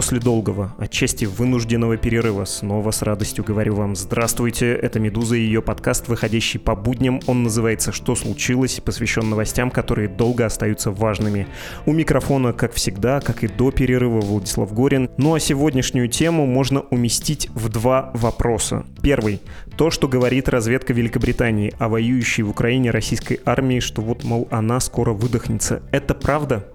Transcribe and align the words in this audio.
После 0.00 0.18
долгого, 0.18 0.74
отчасти 0.78 1.26
вынужденного 1.26 1.98
перерыва 1.98 2.46
снова 2.46 2.90
с 2.90 3.02
радостью 3.02 3.44
говорю 3.44 3.74
вам 3.74 3.94
«Здравствуйте!» 3.94 4.72
Это 4.72 4.98
«Медуза» 4.98 5.36
и 5.36 5.42
ее 5.42 5.60
подкаст, 5.60 6.08
выходящий 6.08 6.58
по 6.58 6.74
будням. 6.74 7.20
Он 7.26 7.42
называется 7.42 7.92
«Что 7.92 8.14
случилось?» 8.14 8.78
и 8.78 8.80
посвящен 8.80 9.28
новостям, 9.28 9.70
которые 9.70 10.08
долго 10.08 10.46
остаются 10.46 10.90
важными. 10.90 11.48
У 11.84 11.92
микрофона, 11.92 12.54
как 12.54 12.72
всегда, 12.72 13.20
как 13.20 13.44
и 13.44 13.48
до 13.48 13.72
перерыва, 13.72 14.22
Владислав 14.22 14.72
Горин. 14.72 15.10
Ну 15.18 15.34
а 15.34 15.38
сегодняшнюю 15.38 16.08
тему 16.08 16.46
можно 16.46 16.80
уместить 16.80 17.50
в 17.50 17.68
два 17.68 18.10
вопроса. 18.14 18.86
Первый. 19.02 19.42
То, 19.76 19.90
что 19.90 20.08
говорит 20.08 20.48
разведка 20.48 20.94
Великобритании 20.94 21.74
о 21.78 21.90
воюющей 21.90 22.42
в 22.42 22.48
Украине 22.48 22.90
российской 22.90 23.38
армии, 23.44 23.80
что 23.80 24.00
вот, 24.00 24.24
мол, 24.24 24.48
она 24.50 24.80
скоро 24.80 25.12
выдохнется. 25.12 25.82
Это 25.92 26.14
правда? 26.14 26.66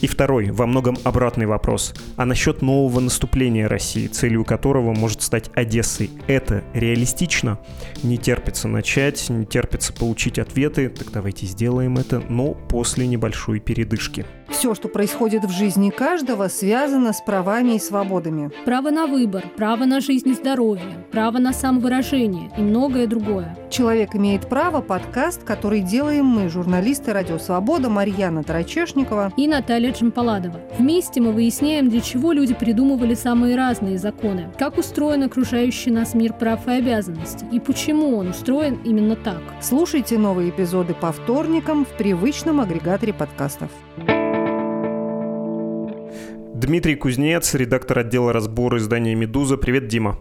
И 0.00 0.06
второй, 0.06 0.50
во 0.50 0.66
многом 0.66 0.96
обратный 1.04 1.46
вопрос. 1.46 1.94
А 2.16 2.24
насчет 2.24 2.62
нового 2.62 3.00
наступления 3.00 3.68
России, 3.68 4.06
целью 4.06 4.44
которого 4.44 4.92
может 4.92 5.22
стать 5.22 5.50
Одессой, 5.54 6.10
это 6.26 6.64
реалистично? 6.74 7.58
Не 8.02 8.18
терпится 8.18 8.68
начать, 8.68 9.30
не 9.30 9.46
терпится 9.46 9.92
получить 9.92 10.38
ответы, 10.38 10.88
так 10.88 11.10
давайте 11.12 11.46
сделаем 11.46 11.96
это, 11.96 12.22
но 12.28 12.54
после 12.54 13.06
небольшой 13.06 13.60
передышки. 13.60 14.26
Все, 14.50 14.74
что 14.74 14.88
происходит 14.88 15.44
в 15.44 15.50
жизни 15.50 15.90
каждого, 15.90 16.48
связано 16.48 17.12
с 17.12 17.20
правами 17.22 17.76
и 17.76 17.78
свободами. 17.78 18.50
Право 18.64 18.90
на 18.90 19.06
выбор, 19.06 19.44
право 19.56 19.84
на 19.84 20.00
жизнь 20.00 20.28
и 20.28 20.34
здоровье, 20.34 21.06
право 21.10 21.38
на 21.38 21.52
самовыражение 21.52 22.50
и 22.56 22.60
многое 22.60 23.06
другое. 23.06 23.56
«Человек 23.70 24.14
имеет 24.14 24.48
право»– 24.48 24.80
подкаст, 24.82 25.42
который 25.44 25.80
делаем 25.80 26.26
мы, 26.26 26.48
журналисты 26.48 27.12
«Радио 27.12 27.38
Свобода» 27.38 27.88
Марьяна 27.88 28.44
Тарачешникова 28.44 29.32
и 29.36 29.48
Наталья 29.48 29.83
Джампаладова. 29.90 30.60
Вместе 30.78 31.20
мы 31.20 31.32
выясняем, 31.32 31.88
для 31.88 32.00
чего 32.00 32.32
люди 32.32 32.54
придумывали 32.54 33.14
самые 33.14 33.56
разные 33.56 33.98
законы, 33.98 34.52
как 34.58 34.78
устроен 34.78 35.22
окружающий 35.22 35.90
нас 35.90 36.14
мир 36.14 36.32
прав 36.32 36.66
и 36.68 36.72
обязанностей, 36.72 37.46
и 37.52 37.60
почему 37.60 38.16
он 38.16 38.28
устроен 38.28 38.78
именно 38.84 39.16
так. 39.16 39.42
Слушайте 39.60 40.18
новые 40.18 40.50
эпизоды 40.50 40.94
по 40.94 41.12
вторникам 41.12 41.84
в 41.84 41.96
привычном 41.96 42.60
агрегаторе 42.60 43.12
подкастов. 43.12 43.70
Дмитрий 46.54 46.94
Кузнец, 46.94 47.52
редактор 47.54 47.98
отдела 47.98 48.32
разбора 48.32 48.78
издания 48.78 49.14
«Медуза». 49.14 49.56
Привет, 49.56 49.88
Дима. 49.88 50.18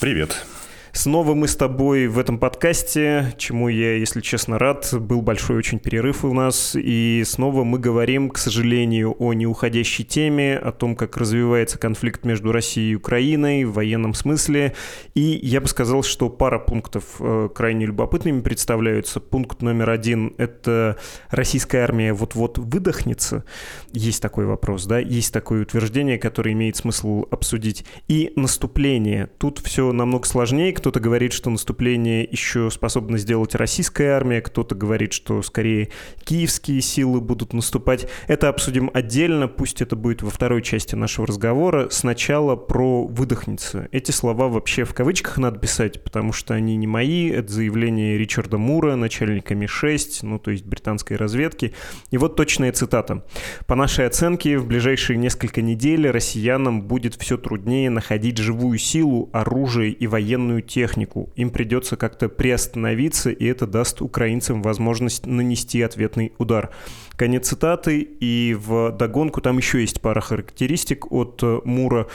Привет. 0.00 0.44
Снова 0.92 1.34
мы 1.34 1.46
с 1.46 1.54
тобой 1.54 2.08
в 2.08 2.18
этом 2.18 2.38
подкасте, 2.38 3.32
чему 3.38 3.68
я, 3.68 3.96
если 3.96 4.20
честно, 4.20 4.58
рад. 4.58 4.92
Был 4.92 5.22
большой 5.22 5.56
очень 5.56 5.78
перерыв 5.78 6.24
у 6.24 6.34
нас. 6.34 6.76
И 6.76 7.22
снова 7.24 7.62
мы 7.62 7.78
говорим, 7.78 8.28
к 8.28 8.38
сожалению, 8.38 9.14
о 9.18 9.32
неуходящей 9.32 10.04
теме, 10.04 10.56
о 10.56 10.72
том, 10.72 10.96
как 10.96 11.16
развивается 11.16 11.78
конфликт 11.78 12.24
между 12.24 12.50
Россией 12.50 12.92
и 12.92 12.94
Украиной 12.96 13.64
в 13.64 13.74
военном 13.74 14.14
смысле. 14.14 14.74
И 15.14 15.38
я 15.42 15.60
бы 15.60 15.68
сказал, 15.68 16.02
что 16.02 16.28
пара 16.28 16.58
пунктов 16.58 17.04
э, 17.20 17.48
крайне 17.54 17.86
любопытными 17.86 18.40
представляются. 18.40 19.20
Пункт 19.20 19.62
номер 19.62 19.90
один— 19.90 20.34
это 20.38 20.96
российская 21.30 21.82
армия 21.82 22.12
вот-вот 22.12 22.58
выдохнется. 22.58 23.44
Есть 23.92 24.20
такой 24.20 24.44
вопрос, 24.46 24.86
да? 24.86 24.98
Есть 24.98 25.32
такое 25.32 25.62
утверждение, 25.62 26.18
которое 26.18 26.52
имеет 26.52 26.76
смысл 26.76 27.26
обсудить. 27.30 27.84
И 28.08 28.32
наступление. 28.34 29.28
Тут 29.38 29.60
все 29.60 29.92
намного 29.92 30.26
сложнее, 30.26 30.72
кто-то 30.80 30.98
говорит, 30.98 31.34
что 31.34 31.50
наступление 31.50 32.26
еще 32.28 32.70
способна 32.70 33.18
сделать 33.18 33.54
российская 33.54 34.12
армия, 34.12 34.40
кто-то 34.40 34.74
говорит, 34.74 35.12
что 35.12 35.42
скорее 35.42 35.90
киевские 36.24 36.80
силы 36.80 37.20
будут 37.20 37.52
наступать. 37.52 38.08
Это 38.28 38.48
обсудим 38.48 38.90
отдельно, 38.94 39.46
пусть 39.46 39.82
это 39.82 39.94
будет 39.94 40.22
во 40.22 40.30
второй 40.30 40.62
части 40.62 40.94
нашего 40.94 41.26
разговора. 41.26 41.88
Сначала 41.90 42.56
про 42.56 43.06
выдохнется. 43.06 43.88
Эти 43.92 44.10
слова 44.10 44.48
вообще 44.48 44.84
в 44.84 44.94
кавычках 44.94 45.36
надо 45.36 45.58
писать, 45.58 46.02
потому 46.02 46.32
что 46.32 46.54
они 46.54 46.76
не 46.76 46.86
мои. 46.86 47.28
Это 47.28 47.52
заявление 47.52 48.16
Ричарда 48.16 48.56
Мура, 48.56 48.96
начальника 48.96 49.54
Ми-6, 49.54 50.20
ну 50.22 50.38
то 50.38 50.50
есть 50.50 50.64
британской 50.64 51.18
разведки. 51.18 51.74
И 52.10 52.16
вот 52.16 52.36
точная 52.36 52.72
цитата. 52.72 53.26
По 53.66 53.74
нашей 53.74 54.06
оценке, 54.06 54.56
в 54.56 54.66
ближайшие 54.66 55.18
несколько 55.18 55.60
недель 55.60 56.08
россиянам 56.08 56.80
будет 56.80 57.16
все 57.16 57.36
труднее 57.36 57.90
находить 57.90 58.38
живую 58.38 58.78
силу, 58.78 59.28
оружие 59.34 59.92
и 59.92 60.06
военную 60.06 60.62
технику. 60.70 61.30
Им 61.36 61.50
придется 61.50 61.96
как-то 61.96 62.28
приостановиться, 62.28 63.30
и 63.30 63.44
это 63.44 63.66
даст 63.66 64.00
украинцам 64.00 64.62
возможность 64.62 65.26
нанести 65.26 65.82
ответный 65.82 66.32
удар. 66.38 66.70
Конец 67.16 67.48
цитаты, 67.48 68.00
и 68.00 68.56
в 68.58 68.92
догонку 68.92 69.40
там 69.40 69.58
еще 69.58 69.80
есть 69.80 70.00
пара 70.00 70.20
характеристик 70.20 71.10
от 71.10 71.40
э, 71.42 71.60
Мура 71.64 72.06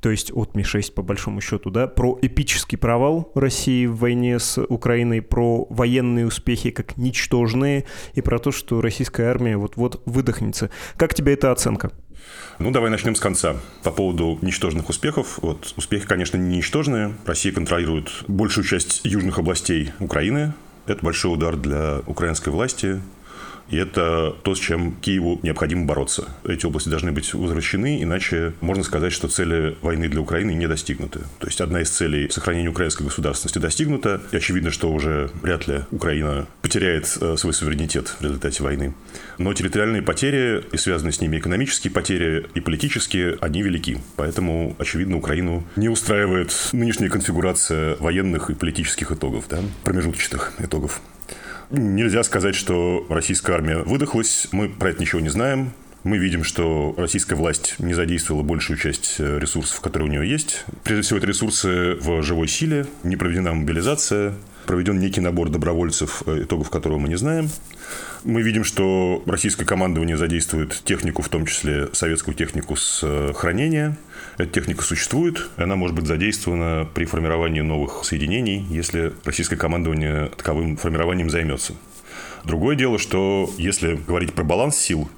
то 0.00 0.10
есть 0.10 0.32
от 0.32 0.54
Ми-6 0.54 0.94
по 0.94 1.02
большому 1.02 1.40
счету, 1.40 1.70
да, 1.70 1.86
про 1.86 2.18
эпический 2.22 2.78
провал 2.78 3.30
России 3.34 3.86
в 3.86 3.98
войне 3.98 4.38
с 4.38 4.58
Украиной, 4.58 5.20
про 5.20 5.66
военные 5.68 6.26
успехи 6.26 6.70
как 6.70 6.96
ничтожные 6.96 7.84
и 8.14 8.22
про 8.22 8.38
то, 8.38 8.50
что 8.50 8.80
российская 8.80 9.24
армия 9.24 9.56
вот-вот 9.56 10.02
выдохнется. 10.06 10.70
Как 10.96 11.14
тебе 11.14 11.34
эта 11.34 11.52
оценка? 11.52 11.92
Ну, 12.58 12.70
давай 12.70 12.90
начнем 12.90 13.14
с 13.14 13.20
конца. 13.20 13.56
По 13.82 13.90
поводу 13.90 14.38
ничтожных 14.42 14.88
успехов. 14.88 15.38
Вот 15.40 15.72
успехи, 15.76 16.06
конечно, 16.06 16.36
не 16.36 16.58
ничтожные. 16.58 17.14
Россия 17.24 17.52
контролирует 17.52 18.10
большую 18.28 18.64
часть 18.64 19.00
южных 19.04 19.38
областей 19.38 19.92
Украины. 19.98 20.52
Это 20.86 21.04
большой 21.04 21.32
удар 21.32 21.56
для 21.56 22.00
украинской 22.06 22.50
власти. 22.50 23.00
И 23.70 23.76
это 23.76 24.36
то, 24.42 24.54
с 24.54 24.58
чем 24.58 24.94
Киеву 25.00 25.40
необходимо 25.42 25.86
бороться. 25.86 26.28
Эти 26.44 26.66
области 26.66 26.88
должны 26.88 27.12
быть 27.12 27.32
возвращены, 27.34 28.02
иначе 28.02 28.52
можно 28.60 28.82
сказать, 28.84 29.12
что 29.12 29.28
цели 29.28 29.76
войны 29.80 30.08
для 30.08 30.20
Украины 30.20 30.52
не 30.52 30.66
достигнуты. 30.66 31.20
То 31.38 31.46
есть 31.46 31.60
одна 31.60 31.80
из 31.80 31.90
целей 31.90 32.28
сохранения 32.30 32.68
украинской 32.68 33.04
государственности 33.04 33.58
достигнута. 33.58 34.20
И 34.32 34.36
очевидно, 34.36 34.70
что 34.70 34.92
уже 34.92 35.30
вряд 35.42 35.68
ли 35.68 35.80
Украина 35.90 36.46
потеряет 36.62 37.16
э, 37.20 37.36
свой 37.36 37.52
суверенитет 37.54 38.08
в 38.18 38.22
результате 38.22 38.62
войны. 38.62 38.94
Но 39.38 39.52
территориальные 39.54 40.02
потери 40.02 40.64
и 40.72 40.76
связанные 40.76 41.12
с 41.12 41.20
ними 41.20 41.38
экономические 41.38 41.92
потери 41.92 42.46
и 42.54 42.60
политические, 42.60 43.38
они 43.40 43.62
велики. 43.62 43.98
Поэтому, 44.16 44.76
очевидно, 44.78 45.16
Украину 45.16 45.64
не 45.76 45.88
устраивает 45.88 46.52
нынешняя 46.72 47.10
конфигурация 47.10 47.96
военных 47.96 48.50
и 48.50 48.54
политических 48.54 49.12
итогов, 49.12 49.44
да, 49.48 49.60
промежуточных 49.84 50.52
итогов. 50.58 51.00
Нельзя 51.70 52.24
сказать, 52.24 52.56
что 52.56 53.06
российская 53.08 53.52
армия 53.52 53.78
выдохлась. 53.78 54.48
Мы 54.50 54.68
про 54.68 54.90
это 54.90 55.00
ничего 55.00 55.20
не 55.20 55.28
знаем. 55.28 55.72
Мы 56.02 56.16
видим, 56.16 56.44
что 56.44 56.94
российская 56.96 57.34
власть 57.34 57.74
не 57.78 57.92
задействовала 57.92 58.42
большую 58.42 58.78
часть 58.78 59.16
э, 59.18 59.38
ресурсов, 59.38 59.80
которые 59.80 60.08
у 60.08 60.12
нее 60.12 60.30
есть. 60.30 60.64
Прежде 60.82 61.02
всего, 61.02 61.18
это 61.18 61.26
ресурсы 61.26 61.96
в 61.96 62.22
живой 62.22 62.48
силе, 62.48 62.86
не 63.04 63.16
проведена 63.16 63.52
мобилизация, 63.52 64.34
проведен 64.64 64.98
некий 64.98 65.20
набор 65.20 65.50
добровольцев, 65.50 66.22
э, 66.24 66.44
итогов 66.44 66.70
которого 66.70 66.98
мы 66.98 67.08
не 67.08 67.16
знаем. 67.16 67.50
Мы 68.24 68.40
видим, 68.40 68.64
что 68.64 69.22
российское 69.26 69.66
командование 69.66 70.16
задействует 70.16 70.80
технику, 70.84 71.20
в 71.20 71.28
том 71.28 71.44
числе 71.44 71.90
советскую 71.92 72.34
технику 72.34 72.76
с 72.76 73.00
э, 73.02 73.32
хранения. 73.34 73.98
Эта 74.38 74.50
техника 74.52 74.82
существует, 74.82 75.48
она 75.56 75.76
может 75.76 75.94
быть 75.94 76.06
задействована 76.06 76.88
при 76.94 77.04
формировании 77.04 77.60
новых 77.60 78.06
соединений, 78.06 78.64
если 78.70 79.12
российское 79.24 79.56
командование 79.56 80.30
таковым 80.34 80.78
формированием 80.78 81.28
займется. 81.28 81.74
Другое 82.44 82.74
дело, 82.74 82.98
что 82.98 83.50
если 83.58 83.96
говорить 83.96 84.32
про 84.32 84.44
баланс 84.44 84.76
сил, 84.76 85.10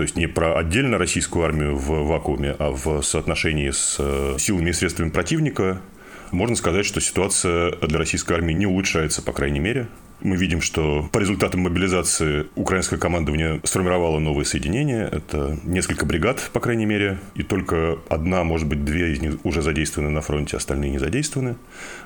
то 0.00 0.04
есть 0.04 0.16
не 0.16 0.26
про 0.26 0.56
отдельно 0.56 0.96
российскую 0.96 1.44
армию 1.44 1.76
в 1.76 2.06
вакууме, 2.06 2.56
а 2.58 2.70
в 2.70 3.02
соотношении 3.02 3.68
с 3.68 3.96
э, 3.98 4.36
силами 4.38 4.70
и 4.70 4.72
средствами 4.72 5.10
противника, 5.10 5.82
можно 6.30 6.56
сказать, 6.56 6.86
что 6.86 7.02
ситуация 7.02 7.72
для 7.72 7.98
российской 7.98 8.32
армии 8.32 8.54
не 8.54 8.64
улучшается, 8.64 9.20
по 9.20 9.34
крайней 9.34 9.60
мере. 9.60 9.88
Мы 10.22 10.36
видим, 10.36 10.60
что 10.60 11.08
по 11.12 11.18
результатам 11.18 11.62
мобилизации 11.62 12.46
украинское 12.54 12.98
командование 12.98 13.60
сформировало 13.64 14.18
новые 14.18 14.44
соединения. 14.44 15.06
Это 15.06 15.58
несколько 15.64 16.04
бригад, 16.04 16.50
по 16.52 16.60
крайней 16.60 16.84
мере, 16.84 17.18
и 17.34 17.42
только 17.42 17.98
одна, 18.08 18.44
может 18.44 18.68
быть, 18.68 18.84
две 18.84 19.12
из 19.12 19.20
них 19.20 19.36
уже 19.44 19.62
задействованы 19.62 20.10
на 20.10 20.20
фронте, 20.20 20.56
остальные 20.56 20.90
не 20.90 20.98
задействованы. 20.98 21.56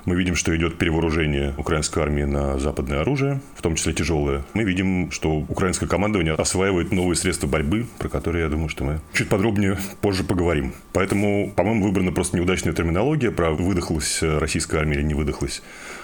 Мы 0.05 0.15
видим, 0.15 0.35
что 0.35 0.55
идет 0.55 0.77
перевооружение 0.77 1.53
украинской 1.57 1.99
армии 1.99 2.23
на 2.23 2.57
западное 2.57 3.01
оружие, 3.01 3.41
в 3.55 3.61
том 3.61 3.75
числе 3.75 3.93
тяжелое. 3.93 4.45
Мы 4.53 4.63
видим, 4.63 5.11
что 5.11 5.35
украинское 5.35 5.89
командование 5.89 6.35
осваивает 6.35 6.91
новые 6.91 7.17
средства 7.17 7.47
борьбы, 7.47 7.85
про 7.97 8.07
которые, 8.07 8.43
я 8.43 8.49
думаю, 8.49 8.69
что 8.69 8.85
мы 8.85 9.01
чуть 9.13 9.27
подробнее 9.27 9.77
позже 9.99 10.23
поговорим. 10.23 10.73
Поэтому, 10.93 11.51
по-моему, 11.53 11.83
выбрана 11.83 12.13
просто 12.13 12.37
неудачная 12.37 12.73
терминология 12.73 13.31
про 13.31 13.51
выдохлась 13.51 14.19
российская 14.21 14.77
армия 14.77 14.95
или 14.95 15.03
не 15.03 15.13
выдохлась. 15.13 15.61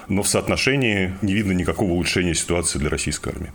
Но 0.07 0.23
в 0.23 0.27
соотношении 0.27 1.13
не 1.21 1.33
видно 1.33 1.53
никакого 1.53 1.93
улучшения 2.01 2.33
ситуации 2.33 2.79
для 2.79 2.89
российской 2.89 3.29
армии. 3.29 3.51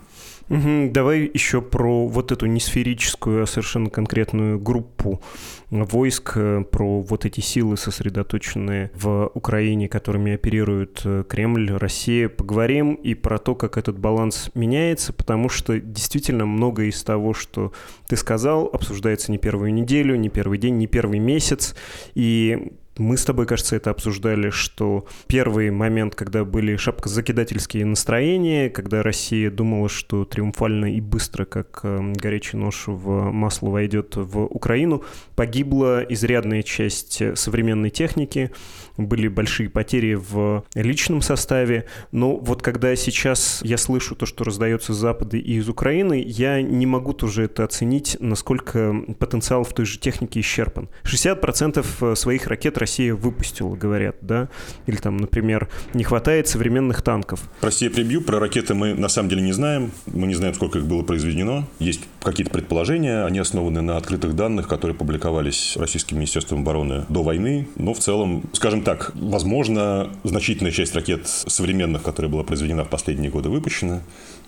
Давай 0.49 1.29
еще 1.33 1.61
про 1.61 2.07
вот 2.07 2.31
эту 2.31 2.45
не 2.45 2.61
сферическую, 2.61 3.43
а 3.43 3.45
совершенно 3.45 3.89
конкретную 3.89 4.57
группу 4.57 5.21
войск, 5.69 6.33
э, 6.37 6.63
про 6.63 7.01
вот 7.01 7.25
эти 7.25 7.41
силы, 7.41 7.75
сосредоточенные 7.75 8.91
в 8.95 9.29
Украине, 9.33 9.89
которыми 9.89 10.35
оперирует 10.35 11.01
э, 11.03 11.25
Кремль, 11.27 11.69
Россия. 11.73 12.29
Поговорим 12.29 12.93
и 12.93 13.13
про 13.13 13.39
то, 13.39 13.55
как 13.55 13.77
этот 13.77 13.99
баланс 13.99 14.49
меняется, 14.53 15.11
потому 15.11 15.49
что 15.49 15.81
действительно 15.81 16.45
многое 16.45 16.87
из 16.87 17.03
того, 17.03 17.33
что 17.33 17.73
ты 18.07 18.15
сказал, 18.15 18.69
обсуждается 18.71 19.33
не 19.33 19.37
первую 19.37 19.73
неделю, 19.73 20.15
не 20.15 20.29
первый 20.29 20.59
день, 20.59 20.77
не 20.77 20.87
первый 20.87 21.19
месяц. 21.19 21.75
И 22.15 22.71
мы 22.99 23.17
с 23.17 23.25
тобой, 23.25 23.45
кажется, 23.45 23.75
это 23.75 23.89
обсуждали, 23.89 24.49
что 24.49 25.05
первый 25.27 25.71
момент, 25.71 26.15
когда 26.15 26.43
были 26.43 26.75
шапкозакидательские 26.75 27.85
настроения, 27.85 28.69
когда 28.69 29.03
Россия 29.03 29.51
думала, 29.51 29.89
что 29.89 30.25
триумфально 30.25 30.93
и 30.95 31.01
быстро, 31.01 31.45
как 31.45 31.81
эм, 31.83 32.13
горячий 32.13 32.57
нож 32.57 32.83
в 32.87 33.31
масло 33.31 33.69
войдет 33.69 34.15
в 34.15 34.45
Украину, 34.45 35.03
погибла 35.35 36.03
изрядная 36.03 36.63
часть 36.63 37.21
современной 37.37 37.89
техники, 37.89 38.51
были 38.97 39.27
большие 39.27 39.69
потери 39.69 40.15
в 40.15 40.65
личном 40.75 41.21
составе, 41.21 41.85
но 42.11 42.35
вот 42.37 42.61
когда 42.61 42.95
сейчас 42.95 43.61
я 43.63 43.77
слышу 43.77 44.15
то, 44.15 44.25
что 44.25 44.43
раздается 44.43 44.93
с 44.93 44.97
Запада 44.97 45.37
и 45.37 45.53
из 45.53 45.69
Украины, 45.69 46.23
я 46.25 46.61
не 46.61 46.85
могу 46.85 47.13
тоже 47.13 47.43
это 47.43 47.63
оценить, 47.63 48.17
насколько 48.19 48.95
потенциал 49.19 49.63
в 49.63 49.73
той 49.73 49.85
же 49.85 49.99
технике 49.99 50.39
исчерпан. 50.39 50.89
60% 51.03 52.15
своих 52.15 52.47
ракет 52.47 52.77
Россия 52.77 53.13
выпустила, 53.13 53.75
говорят, 53.75 54.17
да? 54.21 54.49
Или 54.85 54.97
там, 54.97 55.17
например, 55.17 55.69
не 55.93 56.03
хватает 56.03 56.47
современных 56.47 57.01
танков. 57.01 57.41
Россия 57.61 57.89
прибью, 57.89 58.21
про 58.21 58.39
ракеты 58.39 58.73
мы 58.73 58.93
на 58.93 59.09
самом 59.09 59.29
деле 59.29 59.41
не 59.41 59.53
знаем. 59.53 59.91
Мы 60.07 60.27
не 60.27 60.35
знаем, 60.35 60.53
сколько 60.53 60.79
их 60.79 60.85
было 60.85 61.03
произведено. 61.03 61.67
Есть 61.79 62.01
какие-то 62.27 62.51
предположения, 62.51 63.23
они 63.23 63.39
основаны 63.39 63.81
на 63.81 63.95
открытых 63.95 64.35
данных, 64.35 64.67
которые 64.67 64.95
публиковались 64.95 65.77
Российским 65.77 66.17
Министерством 66.17 66.61
обороны 66.61 67.05
до 67.07 67.23
войны. 67.23 67.67
Но 67.77 67.93
в 67.93 67.99
целом, 67.99 68.43
скажем 68.51 68.83
так, 68.83 69.11
возможно, 69.15 70.09
значительная 70.23 70.71
часть 70.71 70.93
ракет 70.93 71.27
современных, 71.27 72.03
которая 72.03 72.29
была 72.29 72.43
произведена 72.43 72.83
в 72.83 72.89
последние 72.89 73.31
годы, 73.31 73.49
выпущена. 73.49 74.01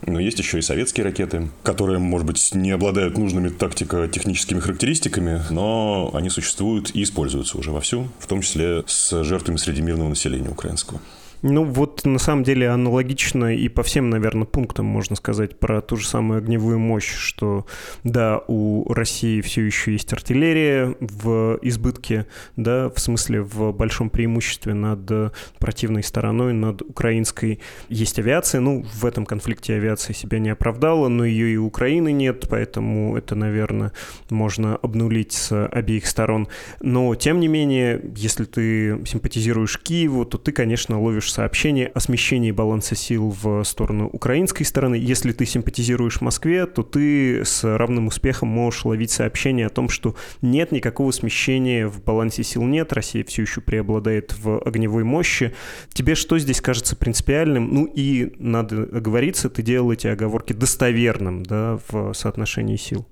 Но 0.05 0.19
есть 0.19 0.39
еще 0.39 0.59
и 0.59 0.61
советские 0.61 1.05
ракеты, 1.05 1.49
которые, 1.63 1.99
может 1.99 2.27
быть, 2.27 2.53
не 2.53 2.71
обладают 2.71 3.17
нужными 3.17 3.47
тактико-техническими 3.47 4.59
характеристиками, 4.59 5.41
но 5.49 6.11
они 6.13 6.29
существуют 6.29 6.91
и 6.93 7.03
используются 7.03 7.57
уже 7.57 7.71
вовсю, 7.71 8.09
в 8.19 8.27
том 8.27 8.41
числе 8.41 8.83
с 8.87 9.23
жертвами 9.23 9.57
среди 9.57 9.81
мирного 9.81 10.09
населения 10.09 10.49
украинского. 10.49 10.99
Ну 11.41 11.63
вот 11.63 12.03
на 12.03 12.19
самом 12.19 12.43
деле 12.43 12.69
аналогично 12.69 13.55
и 13.55 13.69
по 13.69 13.81
всем, 13.81 14.09
наверное, 14.09 14.45
пунктам 14.45 14.85
можно 14.85 15.15
сказать 15.15 15.57
про 15.57 15.81
ту 15.81 15.95
же 15.95 16.05
самую 16.05 16.39
огневую 16.39 16.79
мощь, 16.79 17.13
что 17.13 17.65
да, 18.03 18.41
у 18.47 18.91
России 18.93 19.39
все 19.39 19.61
еще 19.61 19.93
есть 19.93 20.11
артиллерия 20.11 20.95
в 20.99 21.57
избытке, 21.61 22.25
да, 22.57 22.89
в 22.89 22.99
смысле 22.99 23.41
в 23.41 23.71
большом 23.71 24.09
преимуществе 24.09 24.73
над 24.73 25.33
противной 25.59 26.03
стороной, 26.03 26.51
над 26.53 26.81
украинской. 26.81 27.59
Есть 27.87 28.19
авиация, 28.19 28.59
ну 28.59 28.83
в 28.83 29.05
этом 29.05 29.25
конфликте 29.25 29.75
авиация 29.75 30.13
себя 30.13 30.39
не 30.39 30.49
оправдала, 30.49 31.07
но 31.07 31.23
ее 31.23 31.53
и 31.53 31.57
Украины 31.57 32.11
нет, 32.11 32.47
поэтому 32.49 33.15
это, 33.15 33.35
наверное, 33.35 33.93
можно 34.29 34.75
обнулить 34.75 35.31
с 35.31 35.67
обеих 35.67 36.05
сторон. 36.05 36.49
Но 36.81 37.15
тем 37.15 37.39
не 37.39 37.47
менее, 37.47 38.01
если 38.15 38.43
ты 38.43 39.05
симпатизируешь 39.05 39.79
Киеву, 39.79 40.25
то 40.25 40.37
ты, 40.37 40.51
конечно, 40.51 41.01
ловишь 41.01 41.28
получишь 41.29 41.33
сообщение 41.33 41.87
о 41.87 41.99
смещении 41.99 42.51
баланса 42.51 42.95
сил 42.95 43.35
в 43.41 43.63
сторону 43.63 44.07
украинской 44.07 44.63
стороны. 44.63 44.95
Если 44.95 45.31
ты 45.31 45.45
симпатизируешь 45.45 46.21
Москве, 46.21 46.65
то 46.65 46.83
ты 46.83 47.45
с 47.45 47.63
равным 47.63 48.07
успехом 48.07 48.49
можешь 48.49 48.85
ловить 48.85 49.11
сообщение 49.11 49.67
о 49.67 49.69
том, 49.69 49.89
что 49.89 50.15
нет 50.41 50.71
никакого 50.71 51.11
смещения 51.11 51.87
в 51.87 52.03
балансе 52.03 52.43
сил 52.43 52.63
нет, 52.63 52.93
Россия 52.93 53.23
все 53.23 53.43
еще 53.43 53.61
преобладает 53.61 54.35
в 54.37 54.59
огневой 54.65 55.03
мощи. 55.03 55.53
Тебе 55.93 56.15
что 56.15 56.39
здесь 56.39 56.61
кажется 56.61 56.95
принципиальным? 56.95 57.73
Ну 57.73 57.85
и, 57.85 58.33
надо 58.37 58.83
оговориться, 58.83 59.49
ты 59.49 59.61
делал 59.61 59.91
эти 59.91 60.07
оговорки 60.07 60.53
достоверным 60.53 61.43
да, 61.43 61.79
в 61.89 62.13
соотношении 62.13 62.77
сил. 62.77 63.05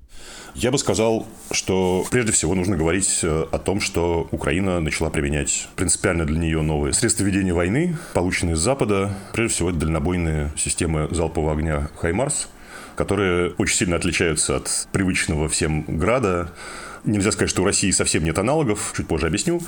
Я 0.56 0.72
бы 0.72 0.80
сказал, 0.80 1.28
что 1.52 2.04
прежде 2.10 2.32
всего 2.32 2.56
нужно 2.56 2.76
говорить 2.76 3.20
э, 3.22 3.46
о 3.52 3.60
том, 3.60 3.80
что 3.80 4.28
Украина 4.32 4.80
начала 4.80 5.12
применять 5.12 5.68
принципиально 5.76 6.26
для 6.26 6.40
нее 6.40 6.62
новые 6.64 6.94
средства 6.94 7.24
ведения 7.24 7.54
войны, 7.54 7.96
полученные 8.14 8.56
с 8.56 8.60
Запада. 8.60 9.14
Прежде 9.34 9.54
всего, 9.54 9.70
это 9.70 9.80
дальнобойные 9.80 10.52
системы 10.58 11.08
залпового 11.12 11.54
огня 11.54 11.90
«Хаймарс», 11.98 12.50
которые 12.96 13.52
очень 13.60 13.78
сильно 13.78 13.98
отличаются 13.98 14.56
от 14.56 14.88
привычного 14.92 15.48
всем 15.48 15.84
«Града», 15.88 16.52
Нельзя 17.08 17.32
сказать, 17.32 17.50
что 17.50 17.62
у 17.62 17.66
России 17.66 17.90
совсем 17.92 18.26
нет 18.26 18.38
аналогов, 18.38 18.94
чуть 18.96 19.08
позже 19.08 19.28
объясню. 19.28 19.62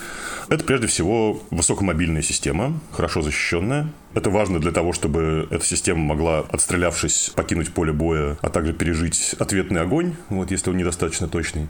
Это 0.49 0.65
прежде 0.65 0.87
всего 0.87 1.41
высокомобильная 1.51 2.21
система, 2.21 2.77
хорошо 2.91 3.21
защищенная. 3.21 3.93
Это 4.13 4.29
важно 4.29 4.59
для 4.59 4.71
того, 4.71 4.91
чтобы 4.91 5.47
эта 5.49 5.63
система 5.63 6.01
могла, 6.01 6.39
отстрелявшись, 6.39 7.31
покинуть 7.33 7.71
поле 7.71 7.93
боя, 7.93 8.37
а 8.41 8.49
также 8.49 8.73
пережить 8.73 9.35
ответный 9.39 9.79
огонь, 9.79 10.15
вот, 10.27 10.51
если 10.51 10.69
он 10.69 10.75
недостаточно 10.75 11.29
точный. 11.29 11.69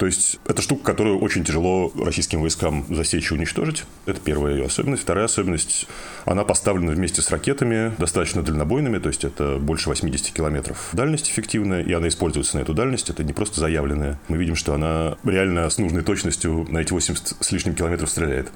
То 0.00 0.06
есть 0.06 0.40
это 0.46 0.62
штука, 0.62 0.82
которую 0.82 1.18
очень 1.18 1.44
тяжело 1.44 1.92
российским 1.94 2.40
войскам 2.40 2.86
засечь 2.88 3.30
и 3.30 3.34
уничтожить. 3.34 3.84
Это 4.06 4.18
первая 4.18 4.54
ее 4.54 4.64
особенность. 4.64 5.02
Вторая 5.02 5.26
особенность, 5.26 5.86
она 6.24 6.42
поставлена 6.42 6.92
вместе 6.92 7.20
с 7.20 7.30
ракетами, 7.30 7.92
достаточно 7.98 8.42
дальнобойными, 8.42 8.98
то 8.98 9.08
есть 9.08 9.24
это 9.24 9.58
больше 9.58 9.90
80 9.90 10.32
километров 10.32 10.88
дальность 10.94 11.28
эффективная, 11.28 11.82
и 11.82 11.92
она 11.92 12.08
используется 12.08 12.56
на 12.56 12.62
эту 12.62 12.72
дальность, 12.72 13.10
это 13.10 13.22
не 13.24 13.34
просто 13.34 13.60
заявленная. 13.60 14.18
Мы 14.28 14.38
видим, 14.38 14.56
что 14.56 14.72
она 14.72 15.18
реально 15.22 15.68
с 15.68 15.76
нужной 15.76 16.02
точностью 16.02 16.66
на 16.70 16.78
эти 16.78 16.94
80 16.94 17.36
с 17.38 17.52
лишним 17.52 17.74
километров 17.74 18.08
стреляет. 18.08 18.50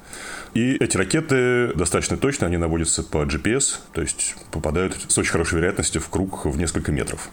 И 0.54 0.76
эти 0.76 0.96
ракеты 0.96 1.74
достаточно 1.74 2.16
точно, 2.16 2.46
они 2.46 2.56
наводятся 2.56 3.02
по 3.02 3.18
GPS, 3.18 3.80
то 3.92 4.00
есть 4.00 4.34
попадают 4.50 4.96
с 5.08 5.18
очень 5.18 5.32
хорошей 5.32 5.56
вероятностью 5.56 6.00
в 6.00 6.08
круг 6.08 6.46
в 6.46 6.56
несколько 6.56 6.90
метров. 6.90 7.28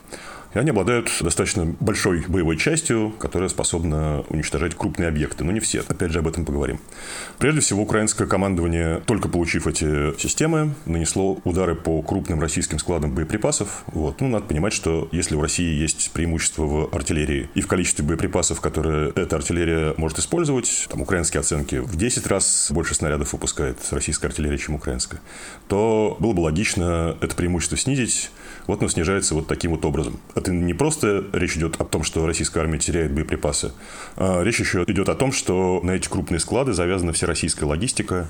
И 0.53 0.59
они 0.59 0.71
обладают 0.71 1.09
достаточно 1.21 1.65
большой 1.79 2.25
боевой 2.27 2.57
частью, 2.57 3.11
которая 3.19 3.49
способна 3.49 4.23
уничтожать 4.29 4.75
крупные 4.75 5.07
объекты. 5.07 5.43
Но 5.43 5.51
не 5.51 5.59
все. 5.59 5.81
Опять 5.87 6.11
же, 6.11 6.19
об 6.19 6.27
этом 6.27 6.45
поговорим. 6.45 6.79
Прежде 7.37 7.61
всего, 7.61 7.83
украинское 7.83 8.27
командование, 8.27 9.01
только 9.05 9.29
получив 9.29 9.67
эти 9.67 10.17
системы, 10.19 10.73
нанесло 10.85 11.39
удары 11.43 11.75
по 11.75 12.01
крупным 12.01 12.41
российским 12.41 12.79
складам 12.79 13.13
боеприпасов. 13.15 13.83
Вот. 13.87 14.19
Ну, 14.21 14.27
надо 14.27 14.45
понимать, 14.45 14.73
что 14.73 15.07
если 15.11 15.35
у 15.35 15.41
России 15.41 15.73
есть 15.73 16.11
преимущество 16.11 16.65
в 16.65 16.95
артиллерии 16.95 17.49
и 17.55 17.61
в 17.61 17.67
количестве 17.67 18.03
боеприпасов, 18.03 18.59
которые 18.59 19.11
эта 19.15 19.37
артиллерия 19.37 19.93
может 19.97 20.19
использовать, 20.19 20.87
там 20.89 21.01
украинские 21.01 21.39
оценки 21.39 21.75
в 21.75 21.95
10 21.95 22.27
раз 22.27 22.67
больше 22.71 22.93
снарядов 22.93 23.33
выпускает 23.33 23.77
российская 23.91 24.27
артиллерия, 24.27 24.57
чем 24.57 24.75
украинская, 24.75 25.21
то 25.67 26.17
было 26.19 26.33
бы 26.33 26.41
логично 26.41 27.17
это 27.21 27.35
преимущество 27.35 27.77
снизить. 27.77 28.31
Вот 28.67 28.79
оно 28.79 28.89
снижается 28.89 29.35
вот 29.35 29.47
таким 29.47 29.71
вот 29.71 29.85
образом 29.85 30.19
это 30.35 30.51
не 30.51 30.73
просто 30.73 31.25
речь 31.33 31.55
идет 31.55 31.79
о 31.79 31.85
том, 31.85 32.03
что 32.03 32.25
российская 32.25 32.61
армия 32.61 32.79
теряет 32.79 33.11
боеприпасы. 33.11 33.71
А 34.15 34.43
речь 34.43 34.59
еще 34.59 34.83
идет 34.87 35.09
о 35.09 35.15
том, 35.15 35.31
что 35.31 35.79
на 35.83 35.91
эти 35.91 36.07
крупные 36.07 36.39
склады 36.39 36.73
завязана 36.73 37.13
вся 37.13 37.27
российская 37.27 37.65
логистика, 37.65 38.27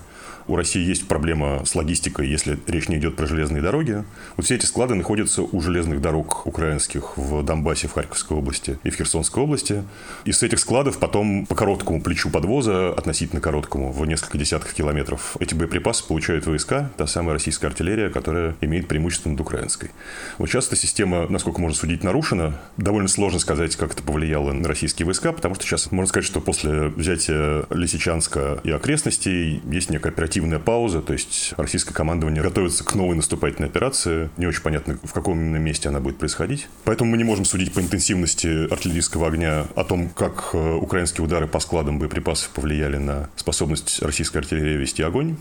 у 0.47 0.55
России 0.55 0.83
есть 0.83 1.07
проблема 1.07 1.63
с 1.65 1.75
логистикой, 1.75 2.27
если 2.27 2.57
речь 2.67 2.89
не 2.89 2.97
идет 2.97 3.15
про 3.15 3.27
железные 3.27 3.61
дороги. 3.61 4.03
Вот 4.35 4.45
все 4.45 4.55
эти 4.55 4.65
склады 4.65 4.95
находятся 4.95 5.43
у 5.43 5.61
железных 5.61 6.01
дорог 6.01 6.47
украинских 6.47 7.15
в 7.15 7.43
Донбассе, 7.43 7.87
в 7.87 7.93
Харьковской 7.93 8.37
области 8.37 8.79
и 8.83 8.89
в 8.89 8.95
Херсонской 8.95 9.43
области. 9.43 9.83
И 10.25 10.31
с 10.31 10.41
этих 10.41 10.59
складов 10.59 10.97
потом 10.97 11.45
по 11.45 11.55
короткому 11.55 12.01
плечу 12.01 12.29
подвоза, 12.29 12.89
относительно 12.89 13.39
короткому, 13.39 13.91
в 13.91 14.05
несколько 14.05 14.37
десятков 14.37 14.73
километров, 14.73 15.37
эти 15.39 15.53
боеприпасы 15.53 16.07
получают 16.07 16.47
войска, 16.47 16.89
та 16.97 17.05
самая 17.07 17.33
российская 17.33 17.67
артиллерия, 17.67 18.09
которая 18.09 18.55
имеет 18.61 18.87
преимущество 18.87 19.29
над 19.29 19.39
украинской. 19.39 19.91
Вот 20.37 20.49
сейчас 20.49 20.67
эта 20.67 20.75
система, 20.75 21.27
насколько 21.29 21.61
можно 21.61 21.77
судить, 21.77 22.03
нарушена. 22.03 22.59
Довольно 22.77 23.07
сложно 23.07 23.39
сказать, 23.39 23.75
как 23.75 23.93
это 23.93 24.03
повлияло 24.03 24.51
на 24.51 24.67
российские 24.67 25.05
войска, 25.05 25.31
потому 25.31 25.55
что 25.55 25.63
сейчас 25.63 25.91
можно 25.91 26.07
сказать, 26.07 26.25
что 26.25 26.41
после 26.41 26.87
взятия 26.87 27.65
Лисичанска 27.69 28.59
и 28.63 28.71
окрестностей 28.71 29.61
есть 29.69 29.89
некая 29.89 30.09
оперативная 30.09 30.59
пауза, 30.59 31.01
то 31.01 31.13
есть 31.13 31.53
российское 31.57 31.93
командование 31.93 32.41
готовится 32.41 32.83
к 32.83 32.95
новой 32.95 33.15
наступательной 33.15 33.69
операции. 33.69 34.29
Не 34.37 34.47
очень 34.47 34.61
понятно, 34.61 34.97
в 35.03 35.13
каком 35.13 35.39
именно 35.39 35.57
месте 35.57 35.89
она 35.89 35.99
будет 35.99 36.17
происходить. 36.17 36.67
Поэтому 36.83 37.11
мы 37.11 37.17
не 37.17 37.23
можем 37.23 37.45
судить 37.45 37.73
по 37.73 37.79
интенсивности 37.79 38.71
артиллерийского 38.71 39.27
огня 39.27 39.67
о 39.75 39.83
том, 39.83 40.09
как 40.09 40.49
э, 40.53 40.73
украинские 40.73 41.25
удары 41.25 41.47
по 41.47 41.59
складам 41.59 41.99
боеприпасов 41.99 42.49
повлияли 42.49 42.97
на 42.97 43.29
способность 43.35 44.01
российской 44.01 44.37
артиллерии 44.37 44.77
вести 44.77 45.03
огонь. 45.03 45.37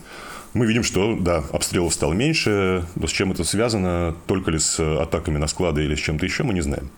Мы 0.53 0.67
видим, 0.67 0.83
что, 0.83 1.17
да, 1.17 1.45
обстрелов 1.53 1.95
стало 1.95 2.13
меньше, 2.13 2.85
но 2.97 3.07
с 3.07 3.11
чем 3.11 3.31
это 3.31 3.45
связано, 3.45 4.17
только 4.27 4.51
ли 4.51 4.59
с 4.59 4.81
атаками 4.81 5.39
на 5.39 5.47
склады 5.47 5.85
или 5.85 5.95
с 5.95 6.01
чем-то 6.01 6.27
еще, 6.27 6.43
мы 6.43 6.53
не 6.55 6.61
знаем. 6.61 6.91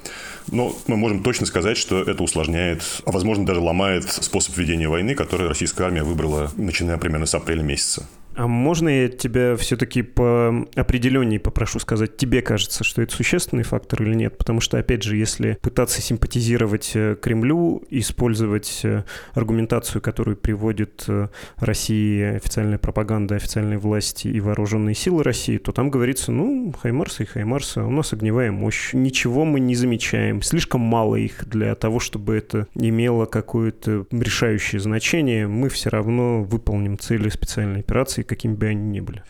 Но 0.50 0.74
мы 0.86 0.96
можем 0.96 1.22
точно 1.22 1.44
сказать, 1.44 1.76
что 1.76 2.02
это 2.02 2.22
усложняет, 2.22 2.82
а 3.04 3.12
возможно 3.12 3.44
даже 3.44 3.60
ломает 3.60 4.10
способ 4.10 4.56
ведения 4.56 4.88
войны, 4.88 5.14
который 5.14 5.48
российская 5.48 5.84
армия 5.84 6.02
выбрала, 6.02 6.50
начиная 6.56 6.96
примерно 6.96 7.26
с 7.26 7.34
апреля 7.34 7.62
месяца. 7.62 8.08
А 8.34 8.46
можно 8.46 8.88
я 8.88 9.08
тебя 9.08 9.56
все-таки 9.56 10.02
по 10.02 10.66
определенней 10.74 11.38
попрошу 11.38 11.78
сказать, 11.78 12.16
тебе 12.16 12.42
кажется, 12.42 12.84
что 12.84 13.02
это 13.02 13.14
существенный 13.14 13.62
фактор 13.62 14.02
или 14.02 14.14
нет? 14.14 14.38
Потому 14.38 14.60
что, 14.60 14.78
опять 14.78 15.02
же, 15.02 15.16
если 15.16 15.58
пытаться 15.60 16.00
симпатизировать 16.00 16.92
э, 16.94 17.16
Кремлю, 17.20 17.82
использовать 17.90 18.80
э, 18.84 19.04
аргументацию, 19.34 20.00
которую 20.00 20.36
приводит 20.36 21.04
э, 21.08 21.28
Россия, 21.56 22.36
официальная 22.36 22.78
пропаганда, 22.78 23.36
официальные 23.36 23.78
власти 23.78 24.28
и 24.28 24.40
вооруженные 24.40 24.94
силы 24.94 25.22
России, 25.22 25.58
то 25.58 25.72
там 25.72 25.90
говорится, 25.90 26.32
ну, 26.32 26.72
Хаймарсы 26.80 27.24
и 27.24 27.26
Хаймарсы, 27.26 27.80
у 27.80 27.90
нас 27.90 28.12
огневая 28.12 28.50
мощь, 28.50 28.92
ничего 28.94 29.44
мы 29.44 29.60
не 29.60 29.74
замечаем, 29.74 30.42
слишком 30.42 30.80
мало 30.80 31.16
их 31.16 31.46
для 31.48 31.74
того, 31.74 32.00
чтобы 32.00 32.36
это 32.36 32.66
имело 32.74 33.26
какое-то 33.26 34.06
решающее 34.10 34.80
значение, 34.80 35.46
мы 35.46 35.68
все 35.68 35.90
равно 35.90 36.42
выполним 36.42 36.98
цели 36.98 37.28
специальной 37.28 37.80
операции, 37.80 38.21
санкций, 38.22 38.24
какими 38.24 38.54
бы 38.54 38.66
они 38.66 38.90
ни 38.90 39.00
были? 39.00 39.22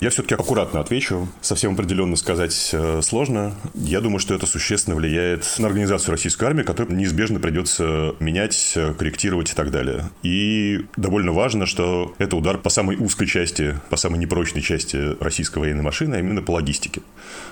Я 0.00 0.10
все-таки 0.10 0.34
аккуратно 0.34 0.78
отвечу. 0.78 1.26
Совсем 1.40 1.72
определенно 1.72 2.14
сказать 2.14 2.70
э, 2.72 3.00
сложно. 3.02 3.54
Я 3.74 4.00
думаю, 4.00 4.20
что 4.20 4.32
это 4.32 4.46
существенно 4.46 4.94
влияет 4.94 5.44
на 5.58 5.66
организацию 5.66 6.12
российской 6.12 6.44
армии, 6.44 6.62
которую 6.62 6.96
неизбежно 6.96 7.40
придется 7.40 8.14
менять, 8.20 8.74
э, 8.76 8.94
корректировать 8.94 9.50
и 9.50 9.54
так 9.54 9.72
далее. 9.72 10.08
И 10.22 10.86
довольно 10.96 11.32
важно, 11.32 11.66
что 11.66 12.14
это 12.18 12.36
удар 12.36 12.58
по 12.58 12.70
самой 12.70 12.94
узкой 12.94 13.26
части, 13.26 13.74
по 13.90 13.96
самой 13.96 14.20
непрочной 14.20 14.62
части 14.62 15.20
российской 15.20 15.58
военной 15.58 15.82
машины, 15.82 16.14
а 16.14 16.18
именно 16.20 16.42
по 16.42 16.52
логистике. 16.52 17.02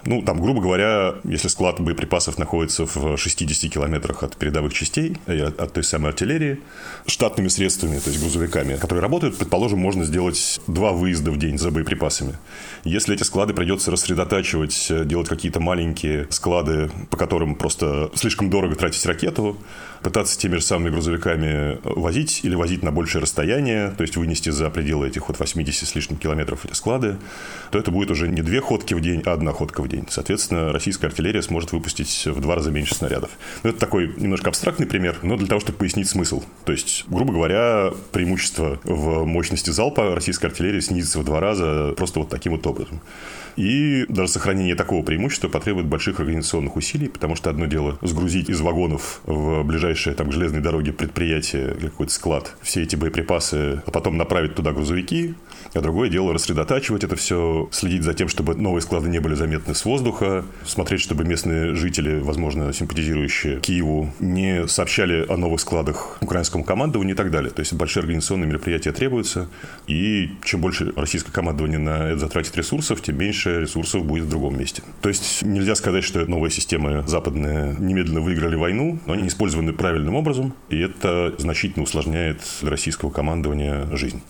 Ну, 0.05 0.23
там, 0.23 0.41
грубо 0.41 0.61
говоря, 0.61 1.17
если 1.25 1.49
склад 1.49 1.81
боеприпасов 1.81 2.39
находится 2.39 2.87
в 2.87 3.17
60 3.17 3.73
километрах 3.73 4.23
от 4.23 4.37
передовых 4.37 4.73
частей, 4.73 5.17
от, 5.27 5.61
от 5.61 5.73
той 5.73 5.83
самой 5.83 6.11
артиллерии, 6.11 6.61
штатными 7.09 7.49
средствами, 7.49 7.99
то 7.99 8.09
есть 8.09 8.21
грузовиками, 8.21 8.77
которые 8.77 9.03
работают, 9.03 9.37
предположим, 9.37 9.81
можно 9.81 10.05
сделать 10.05 10.61
два 10.69 10.93
выезда 10.93 11.33
в 11.33 11.39
день 11.39 11.59
за 11.59 11.73
боеприпасами. 11.73 12.36
Если 12.85 13.15
эти 13.15 13.23
склады 13.23 13.55
придется 13.55 13.91
рассредотачивать, 13.91 14.87
э, 14.91 15.05
делать 15.05 15.29
какие-то 15.29 15.61
маленькие 15.61 16.27
склады, 16.31 16.91
по 17.11 17.17
которым 17.17 17.55
просто 17.55 18.11
слишком 18.15 18.51
дорого 18.51 18.77
тратить 18.77 19.05
ракету, 19.07 19.57
пытаться 20.03 20.39
теми 20.39 20.57
же 20.57 20.63
самыми 20.63 20.91
грузовиками 20.91 21.79
возить 21.83 22.41
или 22.45 22.55
возить 22.55 22.83
на 22.83 22.93
большее 22.93 23.23
расстояние, 23.23 23.91
то 23.91 24.03
есть 24.03 24.17
вынести 24.17 24.51
за 24.51 24.71
пределы 24.71 25.09
этих 25.09 25.29
вот 25.29 25.39
80 25.39 25.89
с 25.89 25.95
лишним 25.95 26.17
километров 26.17 26.65
эти 26.65 26.75
склады, 26.75 27.17
то 27.71 27.79
это 27.79 27.91
будет 27.91 28.11
уже 28.11 28.29
не 28.29 28.43
две 28.43 28.61
ходки 28.61 28.95
в 28.95 29.01
день, 29.01 29.23
а 29.27 29.33
одна 29.33 29.53
ходка 29.53 29.83
в 29.83 29.89
день. 29.89 30.07
Соответственно, 30.09 30.73
российская 30.73 31.09
артиллерия 31.09 31.43
сможет 31.43 31.73
выпустить 31.73 32.27
в 32.27 32.41
два 32.41 32.55
раза 32.55 32.71
меньше 32.71 32.95
снарядов. 32.95 33.31
Ну, 33.63 33.71
это 33.71 33.79
такой 33.79 34.15
немножко 34.17 34.51
абстрактный 34.51 34.87
пример, 34.87 35.19
но 35.23 35.37
для 35.37 35.47
того, 35.47 35.61
чтобы 35.61 35.79
пояснить 35.79 36.09
смысл. 36.09 36.43
То 36.65 36.73
есть, 36.73 37.05
грубо 37.09 37.33
говоря, 37.33 37.93
преимущество 38.13 38.79
в 38.85 39.25
мощности 39.25 39.71
залпа 39.71 40.15
российской 40.15 40.47
артиллерии 40.47 40.81
снизится 40.81 41.19
в 41.19 41.25
два 41.25 41.41
раза 41.41 41.95
просто 41.97 42.21
вот 42.21 42.26
таким 42.31 42.53
вот 42.53 42.67
образом. 42.67 43.01
И 43.57 44.05
даже 44.09 44.33
сохранение 44.33 44.75
такого 44.75 45.03
преимущества 45.03 45.49
потребует 45.49 45.87
больших 45.87 46.21
организационных 46.21 46.77
усилий, 46.77 47.09
потому 47.09 47.37
что 47.37 47.49
одно 47.49 47.67
дело 47.67 47.99
сгрузить 48.03 48.51
из 48.51 48.61
вагонов 48.61 49.21
в 49.25 49.63
ближайшее 49.63 50.15
там, 50.15 50.29
к 50.29 50.33
железной 50.33 50.61
дороге 50.61 50.93
предприятие 50.93 51.75
или 51.79 51.87
какой-то 51.89 52.13
склад 52.13 52.55
все 52.61 52.83
эти 52.83 52.97
боеприпасы, 52.97 53.83
а 53.87 53.91
потом 53.91 54.17
направить 54.17 54.55
туда 54.55 54.73
грузовики, 54.73 55.35
а 55.73 55.81
другое 55.81 56.11
дело 56.11 56.35
рассредотачивать 56.35 57.05
это 57.05 57.17
все, 57.17 57.69
следить 57.73 58.03
за 58.03 58.15
тем, 58.15 58.29
чтобы 58.29 58.55
новые 58.55 58.83
склады 58.83 59.09
не 59.09 59.21
были 59.21 59.35
заметны 59.35 59.75
с 59.75 59.85
воздуха, 59.85 60.45
смотреть, 60.65 61.01
чтобы 61.01 61.25
местные 61.25 61.75
жители, 61.75 62.21
возможно, 62.21 62.73
симпатизирующие 62.73 63.61
Киеву, 63.61 64.13
не 64.21 64.69
сообщали 64.69 65.25
о 65.29 65.37
новых 65.37 65.61
складах 65.61 66.19
украинскому 66.21 66.65
командованию 66.65 67.15
и 67.15 67.17
так 67.17 67.31
далее. 67.31 67.51
То 67.51 67.61
есть 67.61 67.73
большие 67.73 68.03
организационные 68.03 68.49
мероприятия 68.49 68.93
требуются, 68.93 69.49
и 69.87 70.31
чем 70.45 70.61
больше 70.61 70.93
российское 70.97 71.33
командование 71.33 71.79
на 71.79 72.16
это 72.17 72.27
затратит 72.27 72.57
ресурсов, 72.57 73.01
тем 73.03 73.19
меньше 73.19 73.61
ресурсов 73.61 74.05
будет 74.05 74.25
в 74.25 74.29
другом 74.29 74.59
месте. 74.59 74.83
То 75.03 75.09
есть 75.09 75.43
нельзя 75.43 75.75
сказать, 75.75 76.05
что 76.05 76.25
новые 76.27 76.51
системы 76.51 77.05
западные 77.07 77.77
немедленно 77.79 78.21
выиграли 78.21 78.57
войну, 78.57 78.99
но 79.07 79.13
они 79.13 79.29
использованы 79.29 79.73
правильным 79.73 80.15
образом, 80.15 80.55
и 80.69 80.79
это 80.79 81.35
значительно 81.39 81.85
усложняет 81.85 82.41
российского 82.63 83.11
командования 83.11 83.87
жизнь. 83.97 84.23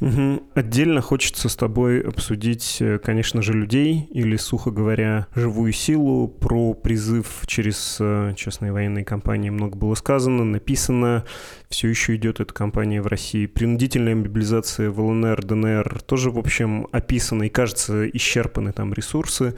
Угу. 0.00 0.42
Отдельно 0.54 1.00
хочется 1.00 1.48
с 1.48 1.56
тобой 1.56 2.00
обсудить, 2.00 2.78
э, 2.80 2.98
конечно 2.98 3.42
же, 3.42 3.52
людей 3.52 4.08
или, 4.10 4.36
сухо 4.36 4.70
говоря, 4.70 5.28
живую 5.34 5.72
силу. 5.72 6.26
Про 6.26 6.74
призыв 6.74 7.44
через 7.46 7.98
э, 8.00 8.34
частные 8.36 8.72
военные 8.72 9.04
компании 9.04 9.50
много 9.50 9.76
было 9.76 9.94
сказано, 9.94 10.44
написано. 10.44 11.24
Все 11.68 11.88
еще 11.88 12.16
идет 12.16 12.40
эта 12.40 12.52
кампания 12.52 13.00
в 13.00 13.06
России. 13.06 13.46
Принудительная 13.46 14.16
мобилизация 14.16 14.90
в 14.90 15.00
ЛНР, 15.00 15.44
ДНР 15.44 16.02
тоже, 16.02 16.30
в 16.30 16.38
общем, 16.38 16.88
описана 16.90 17.44
и, 17.44 17.48
кажется, 17.48 18.08
исчерпаны 18.08 18.72
там 18.72 18.92
ресурсы 18.92 19.54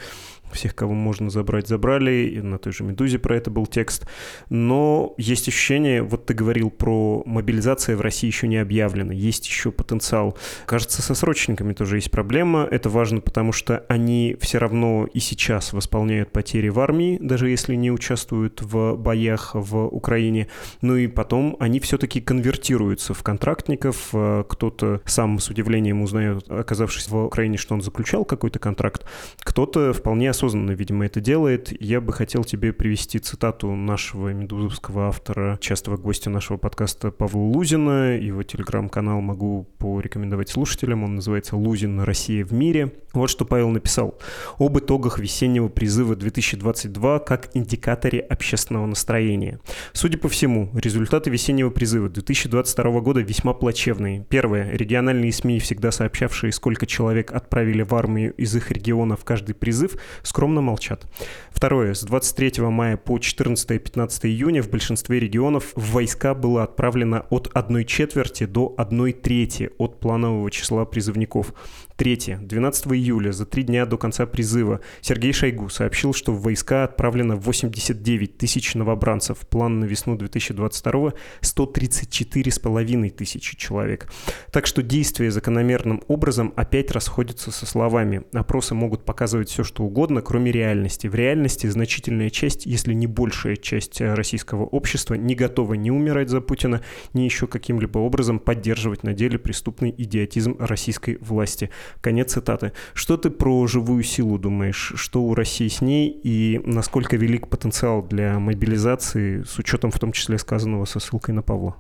всех, 0.53 0.75
кого 0.75 0.95
можно 0.95 1.31
забрать, 1.31 1.69
забрали, 1.69 2.31
и 2.35 2.41
на 2.41 2.59
той 2.59 2.73
же 2.73 2.85
«Медузе» 2.85 3.19
про 3.19 3.37
это 3.37 3.51
был 3.51 3.67
текст. 3.67 4.07
Но 4.49 5.15
есть 5.19 5.49
ощущение, 5.49 6.03
вот 6.03 6.27
ты 6.27 6.35
говорил 6.35 6.71
про 6.71 7.23
мобилизацию 7.27 7.99
в 7.99 8.01
России 8.01 8.27
еще 8.27 8.49
не 8.49 8.57
объявлена, 8.57 9.13
есть 9.13 9.47
еще 9.47 9.71
потенциал. 9.71 10.37
Кажется, 10.67 11.03
со 11.03 11.15
срочниками 11.15 11.73
тоже 11.73 11.97
есть 11.97 12.11
проблема. 12.11 12.67
Это 12.71 12.89
важно, 12.89 13.21
потому 13.21 13.53
что 13.53 13.85
они 13.89 14.37
все 14.41 14.59
равно 14.59 15.07
и 15.13 15.19
сейчас 15.19 15.73
восполняют 15.73 16.33
потери 16.33 16.69
в 16.69 16.81
армии, 16.81 17.19
даже 17.21 17.49
если 17.49 17.75
не 17.75 17.91
участвуют 17.91 18.63
в 18.63 18.97
боях 18.97 19.51
в 19.55 19.87
Украине. 19.87 20.49
Ну 20.81 20.97
и 20.97 21.07
потом 21.07 21.57
они 21.61 21.81
все-таки 21.81 22.21
конвертируются 22.21 23.15
в 23.15 23.23
контрактников. 23.23 24.09
Кто-то 24.49 25.01
сам 25.05 25.39
с 25.39 25.51
удивлением 25.51 26.03
узнает, 26.03 26.51
оказавшись 26.51 27.09
в 27.09 27.25
Украине, 27.25 27.57
что 27.57 27.75
он 27.75 27.83
заключал 27.83 28.25
какой-то 28.25 28.59
контракт. 28.59 29.05
Кто-то 29.41 29.93
вполне 29.93 30.31
осознанно, 30.37 30.73
видимо, 30.73 31.07
это 31.07 31.21
делает. 31.21 31.73
Я 31.81 32.03
бы 32.03 32.13
хотел 32.13 32.45
тебе 32.45 32.75
привести 32.75 33.19
цитату 33.19 33.75
нашего 33.75 34.35
медузовского 34.35 35.09
автора, 35.09 35.57
частого 35.63 35.97
гостя 35.97 36.29
нашего 36.29 36.59
подкаста 36.59 37.11
Павла 37.11 37.41
Лузина. 37.41 38.19
Его 38.19 38.43
телеграм-канал 38.43 39.23
могу 39.23 39.67
порекомендовать 39.79 40.51
слушателям. 40.51 41.05
Он 41.05 41.15
называется 41.15 41.57
«Лузин. 41.57 42.01
Россия 42.01 42.45
в 42.45 42.53
мире». 42.53 42.93
Вот 43.15 43.31
что 43.31 43.47
Павел 43.47 43.71
написал. 43.71 44.19
Об 44.59 44.79
итогах 44.79 45.19
весеннего 45.19 45.69
призыва 45.69 46.17
2022 46.17 47.21
как 47.21 47.49
индикаторе 47.55 48.21
общественного 48.21 48.85
настроения. 48.85 49.59
Судя 49.95 50.19
по 50.19 50.29
всему, 50.29 50.69
результаты 50.75 51.31
весеннего 51.31 51.71
призыва 51.71 52.11
2022 52.11 53.01
года 53.01 53.21
весьма 53.21 53.55
плачевные. 53.55 54.27
Первое. 54.29 54.71
Региональные 54.71 55.33
СМИ, 55.33 55.61
всегда 55.61 55.93
сообщавшие, 55.93 56.53
сколько 56.53 56.85
человек 56.85 57.33
отправили 57.33 57.81
в 57.81 57.95
армию 57.95 58.35
из 58.35 58.55
их 58.55 58.71
региона 58.71 59.17
в 59.17 59.25
каждый 59.25 59.55
призыв, 59.55 59.97
скромно 60.27 60.61
молчат. 60.61 61.07
Второе. 61.51 61.95
С 61.95 62.03
23 62.03 62.63
мая 62.65 62.97
по 62.97 63.17
14-15 63.17 64.27
июня 64.27 64.63
в 64.63 64.69
большинстве 64.69 65.19
регионов 65.21 65.73
в 65.75 65.93
войска 65.93 66.35
было 66.35 66.65
отправлено 66.65 67.25
от 67.31 67.51
1 67.55 67.87
четверти 67.87 68.45
до 68.45 68.75
1 68.77 69.13
трети 69.15 69.71
от 69.79 70.01
планового 70.01 70.51
числа 70.51 70.85
призывников. 70.85 71.55
Третье. 71.97 72.37
12 72.43 72.89
июля, 72.89 73.33
за 73.33 73.47
три 73.47 73.63
дня 73.63 73.87
до 73.87 73.97
конца 73.97 74.27
призыва, 74.27 74.81
Сергей 75.01 75.33
Шойгу 75.33 75.71
сообщил, 75.71 76.13
что 76.13 76.31
в 76.31 76.43
войска 76.43 76.85
отправлено 76.85 77.37
89 77.37 78.37
тысяч 78.37 78.75
новобранцев. 78.75 79.39
План 79.49 79.81
на 79.81 79.87
весну 79.87 80.15
2022– 80.15 81.15
134,5 81.41 83.11
тысячи 83.11 83.57
человек. 83.57 84.13
Так 84.53 84.67
что 84.67 84.83
действия 84.83 85.31
закономерным 85.31 86.03
образом 86.07 86.53
опять 86.55 86.91
расходятся 86.91 87.51
со 87.51 87.65
словами. 87.65 88.25
Опросы 88.35 88.75
могут 88.75 89.07
показывать 89.07 89.49
все, 89.49 89.65
что 89.65 89.83
угодно, 89.83 90.21
кроме 90.21 90.53
реальности. 90.53 91.07
В 91.07 91.15
реальности 91.15 91.67
значительная 91.67 92.29
часть, 92.29 92.67
если 92.67 92.93
не 92.93 93.07
большая 93.07 93.57
часть 93.57 94.03
российского 94.03 94.65
общества 94.65 95.15
не 95.15 95.35
готова 95.35 95.73
ни 95.73 95.89
умирать 95.89 96.29
за 96.29 96.43
Путина, 96.43 96.83
ни 97.15 97.23
еще 97.23 97.47
каким-либо 97.47 98.01
образом 98.01 98.39
поддерживать 98.39 99.03
на 99.03 99.15
деле 99.15 99.39
преступный 99.39 99.95
идиотизм 99.97 100.57
российской 100.59 101.17
власти. 101.23 101.71
Конец 102.01 102.33
цитаты. 102.33 102.73
Что 102.95 103.17
ты 103.17 103.31
про 103.31 103.67
живую 103.67 104.03
силу 104.03 104.39
думаешь? 104.39 104.93
Что 104.97 105.23
у 105.23 105.35
России 105.35 105.69
с 105.69 105.81
ней 105.81 106.09
и 106.23 106.61
насколько 106.65 107.17
велик 107.17 107.49
потенциал 107.49 108.03
для 108.03 108.39
мобилизации, 108.39 109.43
с 109.43 109.59
учетом 109.59 109.91
в 109.91 109.99
том 109.99 110.13
числе 110.13 110.39
сказанного 110.39 110.85
со 110.85 111.01
ссылкой 111.01 111.35
на 111.35 111.43
Павла? 111.43 111.77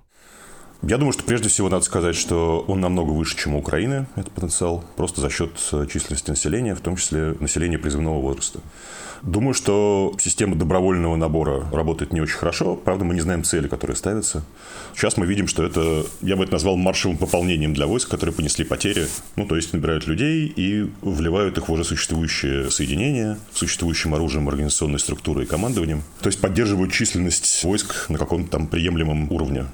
Я 0.82 0.98
думаю, 0.98 1.12
что 1.12 1.24
прежде 1.24 1.48
всего 1.48 1.68
надо 1.68 1.84
сказать, 1.84 2.14
что 2.14 2.64
он 2.68 2.80
намного 2.80 3.10
выше, 3.10 3.36
чем 3.36 3.54
у 3.54 3.58
Украины, 3.58 4.06
этот 4.14 4.32
потенциал, 4.32 4.84
просто 4.96 5.20
за 5.20 5.30
счет 5.30 5.52
э, 5.72 5.86
численности 5.90 6.30
населения, 6.30 6.74
в 6.74 6.80
том 6.80 6.96
числе 6.96 7.34
населения 7.40 7.78
призывного 7.78 8.20
возраста. 8.20 8.60
Думаю, 9.22 9.54
что 9.54 10.14
система 10.18 10.56
добровольного 10.56 11.16
набора 11.16 11.66
работает 11.72 12.12
не 12.12 12.20
очень 12.20 12.36
хорошо. 12.36 12.76
Правда, 12.76 13.04
мы 13.04 13.14
не 13.14 13.20
знаем 13.20 13.44
цели, 13.44 13.68
которые 13.68 13.96
ставятся. 13.96 14.44
Сейчас 14.94 15.16
мы 15.16 15.26
видим, 15.26 15.48
что 15.48 15.64
это, 15.64 16.06
я 16.22 16.36
бы 16.36 16.44
это 16.44 16.52
назвал 16.52 16.76
маршевым 16.76 17.16
пополнением 17.16 17.74
для 17.74 17.86
войск, 17.86 18.08
которые 18.08 18.34
понесли 18.34 18.64
потери. 18.64 19.06
Ну, 19.36 19.46
то 19.46 19.56
есть 19.56 19.72
набирают 19.72 20.06
людей 20.06 20.52
и 20.54 20.90
вливают 21.02 21.58
их 21.58 21.68
в 21.68 21.72
уже 21.72 21.84
существующие 21.84 22.70
соединения, 22.70 23.38
существующим 23.52 24.14
оружием, 24.14 24.48
организационной 24.48 24.98
структурой 24.98 25.44
и 25.44 25.48
командованием. 25.48 26.02
То 26.20 26.28
есть 26.28 26.40
поддерживают 26.40 26.92
численность 26.92 27.62
войск 27.64 28.08
на 28.08 28.18
каком-то 28.18 28.50
там 28.50 28.66
приемлемом 28.66 29.30
уровне. 29.32 29.66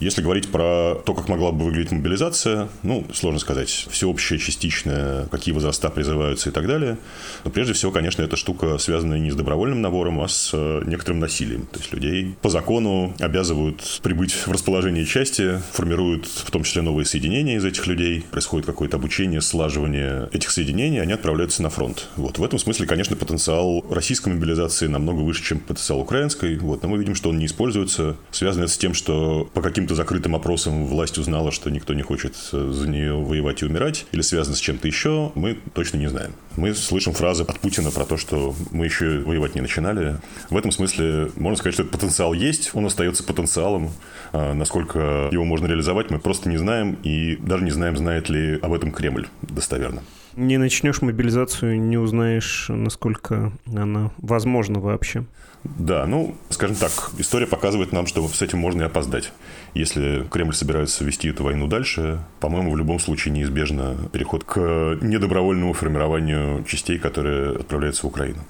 Если 0.00 0.22
говорить 0.22 0.48
про 0.48 0.94
то, 1.04 1.12
как 1.14 1.28
могла 1.28 1.50
бы 1.50 1.64
выглядеть 1.64 1.90
мобилизация, 1.90 2.68
ну, 2.82 3.04
сложно 3.12 3.40
сказать. 3.40 3.88
Всеобщая, 3.90 4.38
частичная, 4.38 5.26
какие 5.26 5.52
возраста 5.52 5.90
призываются 5.90 6.50
и 6.50 6.52
так 6.52 6.66
далее. 6.68 6.98
Но 7.44 7.50
прежде 7.50 7.72
всего, 7.72 7.90
конечно, 7.90 8.22
эта 8.22 8.36
штука 8.36 8.78
связана 8.78 9.14
не 9.14 9.30
с 9.30 9.34
добровольным 9.34 9.82
набором, 9.82 10.20
а 10.20 10.28
с 10.28 10.50
э, 10.52 10.82
некоторым 10.86 11.18
насилием. 11.18 11.66
То 11.66 11.80
есть 11.80 11.92
людей 11.92 12.36
по 12.42 12.48
закону 12.48 13.14
обязывают 13.18 14.00
прибыть 14.02 14.32
в 14.32 14.52
расположение 14.52 15.04
части, 15.04 15.60
формируют 15.72 16.26
в 16.26 16.50
том 16.50 16.62
числе 16.62 16.82
новые 16.82 17.04
соединения 17.04 17.56
из 17.56 17.64
этих 17.64 17.86
людей, 17.88 18.24
происходит 18.30 18.66
какое-то 18.66 18.98
обучение, 18.98 19.40
слаживание 19.40 20.28
этих 20.32 20.50
соединений, 20.50 21.02
они 21.02 21.12
отправляются 21.12 21.62
на 21.62 21.70
фронт. 21.70 22.06
Вот. 22.16 22.38
В 22.38 22.44
этом 22.44 22.60
смысле, 22.60 22.86
конечно, 22.86 23.16
потенциал 23.16 23.84
российской 23.90 24.28
мобилизации 24.28 24.86
намного 24.86 25.22
выше, 25.22 25.42
чем 25.42 25.58
потенциал 25.58 26.00
украинской. 26.00 26.56
Вот. 26.58 26.82
Но 26.84 26.88
мы 26.88 26.98
видим, 26.98 27.16
что 27.16 27.30
он 27.30 27.38
не 27.38 27.46
используется. 27.46 28.16
Связано 28.30 28.64
это 28.64 28.72
с 28.72 28.78
тем, 28.78 28.94
что 28.94 29.50
по 29.54 29.60
каким 29.60 29.87
каким-то 29.88 29.94
закрытым 29.94 30.34
опросом 30.34 30.84
власть 30.86 31.16
узнала, 31.16 31.50
что 31.50 31.70
никто 31.70 31.94
не 31.94 32.02
хочет 32.02 32.34
э, 32.52 32.70
за 32.72 32.88
нее 32.88 33.14
воевать 33.14 33.62
и 33.62 33.64
умирать, 33.64 34.04
или 34.12 34.20
связано 34.20 34.54
с 34.54 34.60
чем-то 34.60 34.86
еще, 34.86 35.32
мы 35.34 35.58
точно 35.72 35.96
не 35.96 36.08
знаем. 36.08 36.32
Мы 36.56 36.74
слышим 36.74 37.14
фразы 37.14 37.44
от 37.44 37.58
Путина 37.60 37.90
про 37.90 38.04
то, 38.04 38.18
что 38.18 38.54
мы 38.70 38.84
еще 38.84 39.20
воевать 39.20 39.54
не 39.54 39.62
начинали. 39.62 40.18
В 40.50 40.56
этом 40.58 40.72
смысле 40.72 41.30
можно 41.36 41.56
сказать, 41.56 41.72
что 41.72 41.84
этот 41.84 41.92
потенциал 41.92 42.34
есть, 42.34 42.70
он 42.74 42.84
остается 42.84 43.24
потенциалом. 43.24 43.90
А 44.32 44.52
насколько 44.52 45.30
его 45.32 45.44
можно 45.44 45.66
реализовать, 45.66 46.10
мы 46.10 46.18
просто 46.18 46.50
не 46.50 46.58
знаем, 46.58 46.98
и 47.02 47.36
даже 47.36 47.64
не 47.64 47.70
знаем, 47.70 47.96
знает 47.96 48.28
ли 48.28 48.58
об 48.60 48.74
этом 48.74 48.92
Кремль 48.92 49.28
достоверно. 49.40 50.02
Не 50.36 50.58
начнешь 50.58 51.00
мобилизацию, 51.00 51.80
не 51.80 51.96
узнаешь, 51.96 52.66
насколько 52.68 53.52
она 53.66 54.10
возможна 54.18 54.80
вообще. 54.80 55.24
Да, 55.64 56.06
ну, 56.06 56.36
скажем 56.50 56.76
так, 56.76 56.92
история 57.18 57.46
показывает 57.46 57.92
нам, 57.92 58.06
что 58.06 58.26
с 58.28 58.40
этим 58.42 58.58
можно 58.58 58.82
и 58.82 58.84
опоздать. 58.86 59.32
Если 59.78 60.24
Кремль 60.28 60.54
собирается 60.54 61.04
вести 61.04 61.28
эту 61.28 61.44
войну 61.44 61.68
дальше, 61.68 62.18
по-моему, 62.40 62.72
в 62.72 62.76
любом 62.76 62.98
случае 62.98 63.32
неизбежно 63.32 63.96
переход 64.12 64.42
к 64.42 64.58
недобровольному 65.00 65.72
формированию 65.72 66.64
частей, 66.64 66.98
которые 66.98 67.54
отправляются 67.54 68.02
в 68.02 68.08
Украину. 68.08 68.40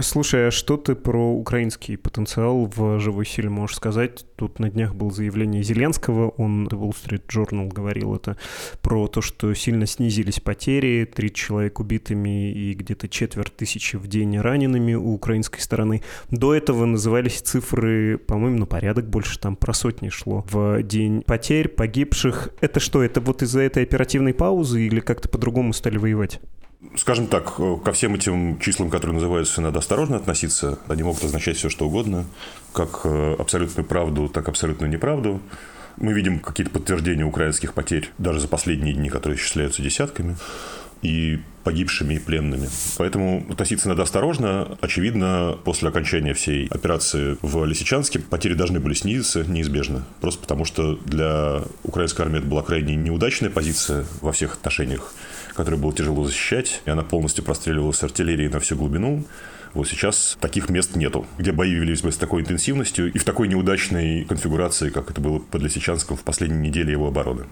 Слушай, 0.00 0.48
а 0.48 0.50
что 0.50 0.78
ты 0.78 0.94
про 0.94 1.30
украинский 1.34 1.98
потенциал 1.98 2.70
в 2.74 2.98
живой 2.98 3.26
силе 3.26 3.50
можешь 3.50 3.76
сказать? 3.76 4.24
Тут 4.36 4.58
на 4.58 4.70
днях 4.70 4.94
было 4.94 5.10
заявление 5.10 5.62
Зеленского, 5.62 6.30
он 6.30 6.66
The 6.68 6.78
Wall 6.78 6.92
Street 6.94 7.26
Journal 7.28 7.68
говорил 7.68 8.14
это, 8.14 8.38
про 8.80 9.08
то, 9.08 9.20
что 9.20 9.52
сильно 9.52 9.84
снизились 9.84 10.40
потери, 10.40 11.04
30 11.04 11.36
человек 11.36 11.80
убитыми 11.80 12.50
и 12.50 12.72
где-то 12.72 13.08
четверть 13.08 13.54
тысячи 13.54 13.96
в 13.96 14.06
день 14.06 14.38
ранеными 14.38 14.94
у 14.94 15.12
украинской 15.12 15.60
стороны. 15.60 16.02
До 16.30 16.54
этого 16.54 16.86
назывались 16.86 17.42
цифры, 17.42 18.16
по-моему, 18.16 18.60
на 18.60 18.66
порядок 18.66 19.10
больше, 19.10 19.38
там 19.38 19.56
про 19.56 19.74
сотни 19.74 20.08
шло 20.08 20.46
в 20.50 20.82
день 20.82 21.22
потерь, 21.26 21.68
погибших. 21.68 22.48
Это 22.62 22.80
что, 22.80 23.02
это 23.02 23.20
вот 23.20 23.42
из-за 23.42 23.60
этой 23.60 23.82
оперативной 23.82 24.32
паузы 24.32 24.86
или 24.86 25.00
как-то 25.00 25.28
по-другому 25.28 25.74
стали 25.74 25.98
воевать? 25.98 26.40
Скажем 26.96 27.28
так, 27.28 27.54
ко 27.56 27.92
всем 27.92 28.14
этим 28.14 28.58
числам, 28.58 28.90
которые 28.90 29.14
называются, 29.14 29.60
надо 29.60 29.78
осторожно 29.78 30.16
относиться. 30.16 30.78
Они 30.88 31.02
могут 31.02 31.22
означать 31.22 31.56
все, 31.56 31.68
что 31.68 31.86
угодно, 31.86 32.24
как 32.72 33.02
э, 33.04 33.36
абсолютную 33.38 33.86
правду, 33.86 34.28
так 34.28 34.48
абсолютную 34.48 34.90
неправду. 34.90 35.40
Мы 35.96 36.12
видим 36.12 36.40
какие-то 36.40 36.72
подтверждения 36.72 37.24
украинских 37.24 37.74
потерь 37.74 38.10
даже 38.18 38.40
за 38.40 38.48
последние 38.48 38.94
дни, 38.94 39.10
которые 39.10 39.38
исчисляются 39.38 39.80
десятками, 39.80 40.36
и 41.02 41.40
погибшими, 41.64 42.14
и 42.14 42.18
пленными. 42.18 42.68
Поэтому 42.98 43.44
относиться 43.50 43.88
надо 43.88 44.02
осторожно. 44.02 44.76
Очевидно, 44.80 45.58
после 45.64 45.88
окончания 45.88 46.34
всей 46.34 46.66
операции 46.68 47.36
в 47.42 47.64
Лисичанске 47.64 48.18
потери 48.18 48.54
должны 48.54 48.80
были 48.80 48.94
снизиться 48.94 49.44
неизбежно. 49.44 50.04
Просто 50.20 50.40
потому, 50.40 50.64
что 50.64 50.96
для 51.04 51.62
украинской 51.84 52.22
армии 52.22 52.38
это 52.38 52.46
была 52.46 52.62
крайне 52.62 52.96
неудачная 52.96 53.50
позиция 53.50 54.04
во 54.20 54.32
всех 54.32 54.54
отношениях 54.54 55.12
которую 55.54 55.80
было 55.80 55.92
тяжело 55.92 56.24
защищать, 56.24 56.82
и 56.86 56.90
она 56.90 57.02
полностью 57.02 57.44
простреливалась 57.44 57.98
с 57.98 58.02
артиллерии 58.02 58.48
на 58.48 58.60
всю 58.60 58.76
глубину. 58.76 59.24
Вот 59.74 59.88
сейчас 59.88 60.36
таких 60.40 60.68
мест 60.68 60.96
нету, 60.96 61.26
где 61.38 61.52
бои 61.52 61.72
велись 61.72 62.02
бы 62.02 62.12
с 62.12 62.16
такой 62.16 62.42
интенсивностью 62.42 63.10
и 63.12 63.18
в 63.18 63.24
такой 63.24 63.48
неудачной 63.48 64.24
конфигурации, 64.24 64.90
как 64.90 65.10
это 65.10 65.20
было 65.20 65.38
под 65.38 65.62
Лисичанском 65.62 66.16
в 66.16 66.22
последней 66.22 66.68
неделе 66.68 66.92
его 66.92 67.08
обороны. 67.08 67.44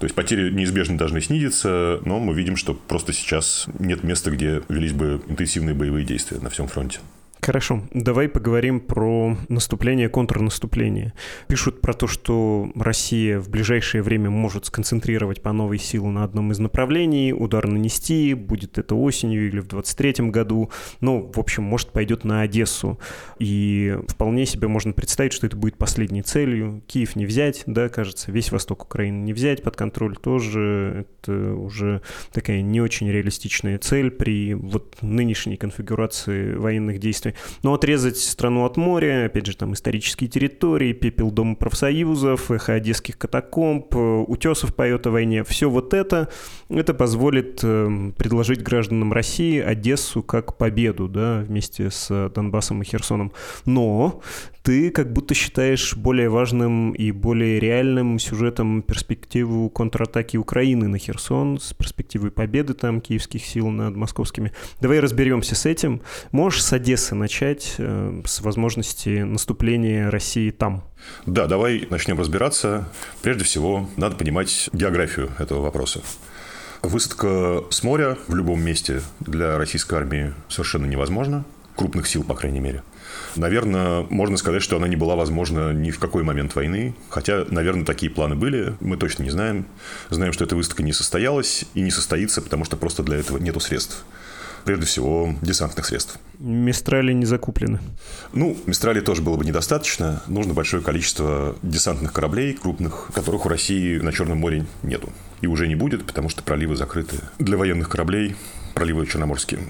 То 0.00 0.04
есть 0.06 0.14
потери 0.14 0.50
неизбежно 0.50 0.96
должны 0.96 1.20
снизиться, 1.20 2.00
но 2.06 2.18
мы 2.18 2.32
видим, 2.32 2.56
что 2.56 2.72
просто 2.72 3.12
сейчас 3.12 3.66
нет 3.78 4.02
места, 4.02 4.30
где 4.30 4.62
велись 4.70 4.94
бы 4.94 5.20
интенсивные 5.28 5.74
боевые 5.74 6.06
действия 6.06 6.38
на 6.40 6.48
всем 6.48 6.68
фронте. 6.68 7.00
Хорошо, 7.42 7.82
давай 7.94 8.28
поговорим 8.28 8.80
про 8.80 9.34
наступление, 9.48 10.10
контрнаступление. 10.10 11.14
Пишут 11.48 11.80
про 11.80 11.94
то, 11.94 12.06
что 12.06 12.70
Россия 12.74 13.40
в 13.40 13.48
ближайшее 13.48 14.02
время 14.02 14.28
может 14.28 14.66
сконцентрировать 14.66 15.40
по 15.40 15.50
новой 15.52 15.78
силу 15.78 16.10
на 16.10 16.22
одном 16.22 16.52
из 16.52 16.58
направлений, 16.58 17.32
удар 17.32 17.66
нанести, 17.66 18.34
будет 18.34 18.76
это 18.76 18.94
осенью 18.94 19.48
или 19.48 19.60
в 19.60 19.68
23 19.68 20.28
году. 20.28 20.70
Ну, 21.00 21.30
в 21.34 21.38
общем, 21.38 21.62
может, 21.62 21.92
пойдет 21.92 22.24
на 22.24 22.42
Одессу. 22.42 23.00
И 23.38 23.96
вполне 24.08 24.44
себе 24.44 24.68
можно 24.68 24.92
представить, 24.92 25.32
что 25.32 25.46
это 25.46 25.56
будет 25.56 25.78
последней 25.78 26.22
целью. 26.22 26.82
Киев 26.86 27.16
не 27.16 27.24
взять, 27.24 27.62
да, 27.64 27.88
кажется, 27.88 28.30
весь 28.30 28.52
восток 28.52 28.84
Украины 28.84 29.16
не 29.24 29.32
взять 29.32 29.62
под 29.62 29.76
контроль 29.76 30.16
тоже. 30.16 31.06
Это 31.22 31.54
уже 31.54 32.02
такая 32.32 32.60
не 32.60 32.82
очень 32.82 33.10
реалистичная 33.10 33.78
цель 33.78 34.10
при 34.10 34.52
вот 34.52 34.98
нынешней 35.00 35.56
конфигурации 35.56 36.54
военных 36.54 36.98
действий 36.98 37.29
принципе. 37.30 37.58
Но 37.62 37.74
отрезать 37.74 38.18
страну 38.18 38.64
от 38.64 38.76
моря, 38.76 39.26
опять 39.26 39.46
же, 39.46 39.56
там 39.56 39.74
исторические 39.74 40.28
территории, 40.28 40.92
пепел 40.92 41.30
Дома 41.30 41.54
профсоюзов, 41.54 42.50
эхо 42.50 42.74
одесских 42.74 43.18
катакомб, 43.18 43.94
утесов 43.94 44.74
поет 44.74 45.06
о 45.06 45.10
войне, 45.10 45.44
все 45.44 45.68
вот 45.68 45.94
это, 45.94 46.28
это 46.68 46.94
позволит 46.94 47.60
эм, 47.62 48.12
предложить 48.12 48.62
гражданам 48.62 49.12
России 49.12 49.60
Одессу 49.60 50.22
как 50.22 50.56
победу, 50.56 51.08
да, 51.08 51.44
вместе 51.46 51.90
с 51.90 52.30
Донбассом 52.34 52.82
и 52.82 52.84
Херсоном. 52.84 53.32
Но 53.64 54.20
ты 54.62 54.90
как 54.90 55.12
будто 55.12 55.34
считаешь 55.34 55.96
более 55.96 56.28
важным 56.28 56.92
и 56.92 57.12
более 57.12 57.58
реальным 57.58 58.18
сюжетом 58.18 58.82
перспективу 58.82 59.70
контратаки 59.70 60.36
Украины 60.36 60.86
на 60.86 60.98
Херсон 60.98 61.58
с 61.58 61.72
перспективой 61.72 62.30
победы 62.30 62.74
там 62.74 63.00
киевских 63.00 63.44
сил 63.44 63.68
над 63.70 63.96
московскими. 63.96 64.52
Давай 64.80 65.00
разберемся 65.00 65.54
с 65.54 65.64
этим. 65.64 66.02
Можешь 66.30 66.62
с 66.62 66.72
Одессы 66.72 67.14
начать, 67.20 67.76
э, 67.78 68.22
с 68.26 68.40
возможности 68.40 69.20
наступления 69.20 70.10
России 70.10 70.50
там? 70.50 70.82
Да, 71.26 71.46
давай 71.46 71.86
начнем 71.90 72.18
разбираться. 72.18 72.88
Прежде 73.22 73.44
всего, 73.44 73.88
надо 73.96 74.16
понимать 74.16 74.68
географию 74.72 75.30
этого 75.38 75.60
вопроса. 75.60 76.02
Высадка 76.82 77.62
с 77.70 77.82
моря 77.82 78.18
в 78.26 78.34
любом 78.34 78.62
месте 78.62 79.02
для 79.20 79.58
российской 79.58 79.94
армии 79.94 80.34
совершенно 80.48 80.86
невозможно. 80.86 81.44
Крупных 81.76 82.06
сил, 82.08 82.24
по 82.24 82.34
крайней 82.34 82.60
мере. 82.60 82.82
Наверное, 83.36 84.06
можно 84.10 84.36
сказать, 84.36 84.62
что 84.62 84.76
она 84.76 84.88
не 84.88 84.96
была 84.96 85.14
возможна 85.14 85.72
ни 85.72 85.90
в 85.90 85.98
какой 85.98 86.22
момент 86.22 86.54
войны. 86.54 86.94
Хотя, 87.08 87.44
наверное, 87.50 87.84
такие 87.84 88.10
планы 88.10 88.34
были. 88.34 88.74
Мы 88.80 88.96
точно 88.96 89.22
не 89.22 89.30
знаем. 89.30 89.66
Знаем, 90.08 90.32
что 90.32 90.44
эта 90.44 90.56
выставка 90.56 90.82
не 90.82 90.92
состоялась 90.92 91.64
и 91.74 91.80
не 91.80 91.90
состоится, 91.90 92.42
потому 92.42 92.64
что 92.64 92.76
просто 92.76 93.02
для 93.02 93.18
этого 93.18 93.38
нету 93.38 93.60
средств 93.60 94.04
прежде 94.64 94.86
всего, 94.86 95.34
десантных 95.42 95.86
средств. 95.86 96.18
Мистрали 96.38 97.12
не 97.12 97.26
закуплены? 97.26 97.80
Ну, 98.32 98.56
Мистрали 98.66 99.00
тоже 99.00 99.22
было 99.22 99.36
бы 99.36 99.44
недостаточно. 99.44 100.22
Нужно 100.26 100.54
большое 100.54 100.82
количество 100.82 101.56
десантных 101.62 102.12
кораблей 102.12 102.54
крупных, 102.54 103.10
которых 103.14 103.46
у 103.46 103.48
России 103.48 103.98
на 103.98 104.12
Черном 104.12 104.38
море 104.38 104.66
нету. 104.82 105.12
И 105.40 105.46
уже 105.46 105.68
не 105.68 105.74
будет, 105.74 106.06
потому 106.06 106.28
что 106.28 106.42
проливы 106.42 106.76
закрыты 106.76 107.16
для 107.38 107.56
военных 107.56 107.88
кораблей, 107.88 108.36
проливы 108.74 109.06
черноморские. 109.06 109.60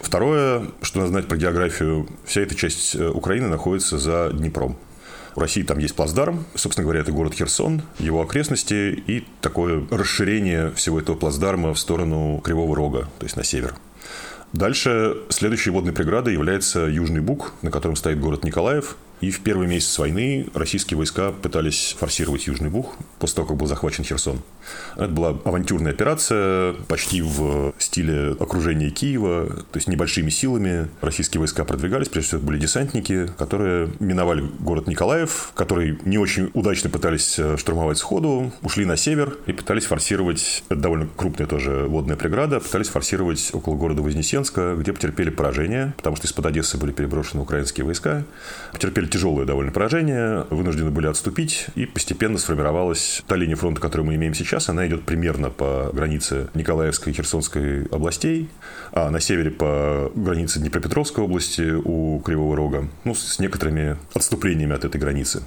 Второе, 0.00 0.68
что 0.82 0.98
надо 0.98 1.10
знать 1.10 1.26
про 1.26 1.36
географию, 1.36 2.08
вся 2.24 2.42
эта 2.42 2.54
часть 2.54 2.94
э, 2.94 3.08
Украины 3.08 3.48
находится 3.48 3.98
за 3.98 4.30
Днепром. 4.32 4.76
В 5.34 5.40
России 5.40 5.62
там 5.62 5.78
есть 5.78 5.94
плацдарм, 5.94 6.46
собственно 6.54 6.84
говоря, 6.84 7.00
это 7.00 7.12
город 7.12 7.34
Херсон, 7.34 7.82
его 7.98 8.22
окрестности 8.22 9.02
и 9.06 9.24
такое 9.40 9.86
расширение 9.90 10.72
всего 10.72 10.98
этого 10.98 11.16
плацдарма 11.16 11.74
в 11.74 11.78
сторону 11.78 12.40
Кривого 12.42 12.74
Рога, 12.74 13.08
то 13.18 13.24
есть 13.24 13.36
на 13.36 13.44
север. 13.44 13.74
Дальше 14.52 15.16
следующей 15.28 15.70
водной 15.70 15.92
преградой 15.92 16.32
является 16.32 16.80
Южный 16.80 17.20
Буг, 17.20 17.52
на 17.62 17.70
котором 17.70 17.96
стоит 17.96 18.18
город 18.18 18.44
Николаев, 18.44 18.96
и 19.20 19.30
в 19.30 19.40
первый 19.40 19.66
месяц 19.66 19.98
войны 19.98 20.46
российские 20.54 20.96
войска 20.96 21.32
пытались 21.32 21.96
форсировать 21.98 22.46
Южный 22.46 22.70
Буг 22.70 22.94
после 23.18 23.36
того, 23.36 23.48
как 23.48 23.56
был 23.56 23.66
захвачен 23.66 24.04
Херсон. 24.04 24.40
Это 24.96 25.08
была 25.08 25.36
авантюрная 25.44 25.92
операция, 25.92 26.74
почти 26.88 27.22
в 27.22 27.74
стиле 27.78 28.36
окружения 28.38 28.90
Киева, 28.90 29.48
то 29.48 29.76
есть 29.76 29.88
небольшими 29.88 30.30
силами 30.30 30.88
российские 31.00 31.40
войска 31.40 31.64
продвигались, 31.64 32.08
прежде 32.08 32.28
всего 32.28 32.42
были 32.42 32.58
десантники, 32.58 33.30
которые 33.38 33.90
миновали 33.98 34.44
город 34.60 34.86
Николаев, 34.86 35.52
который 35.54 35.98
не 36.04 36.18
очень 36.18 36.50
удачно 36.54 36.90
пытались 36.90 37.38
э, 37.38 37.56
штурмовать 37.56 37.98
сходу, 37.98 38.52
ушли 38.62 38.84
на 38.84 38.96
север 38.96 39.36
и 39.46 39.52
пытались 39.52 39.86
форсировать, 39.86 40.62
это 40.68 40.80
довольно 40.80 41.08
крупная 41.16 41.46
тоже 41.46 41.86
водная 41.88 42.16
преграда, 42.16 42.60
пытались 42.60 42.88
форсировать 42.88 43.50
около 43.52 43.74
города 43.74 44.02
Вознесенска, 44.02 44.76
где 44.78 44.92
потерпели 44.92 45.30
поражение, 45.30 45.94
потому 45.96 46.16
что 46.16 46.26
из-под 46.26 46.46
Одессы 46.46 46.78
были 46.78 46.92
переброшены 46.92 47.42
украинские 47.42 47.84
войска, 47.84 48.24
потерпели 48.72 49.07
тяжелое 49.08 49.44
довольно 49.44 49.72
поражение, 49.72 50.46
вынуждены 50.50 50.90
были 50.90 51.06
отступить, 51.06 51.66
и 51.74 51.86
постепенно 51.86 52.38
сформировалась 52.38 53.22
та 53.26 53.36
линия 53.36 53.56
фронта, 53.56 53.80
которую 53.80 54.06
мы 54.06 54.14
имеем 54.14 54.34
сейчас. 54.34 54.68
Она 54.68 54.86
идет 54.86 55.02
примерно 55.02 55.50
по 55.50 55.90
границе 55.92 56.48
Николаевской 56.54 57.12
и 57.12 57.16
Херсонской 57.16 57.84
областей, 57.86 58.48
а 58.92 59.10
на 59.10 59.20
севере 59.20 59.50
по 59.50 60.12
границе 60.14 60.60
Днепропетровской 60.60 61.24
области 61.24 61.72
у 61.72 62.20
Кривого 62.20 62.56
Рога, 62.56 62.88
ну, 63.04 63.14
с 63.14 63.38
некоторыми 63.38 63.96
отступлениями 64.14 64.74
от 64.74 64.84
этой 64.84 65.00
границы. 65.00 65.42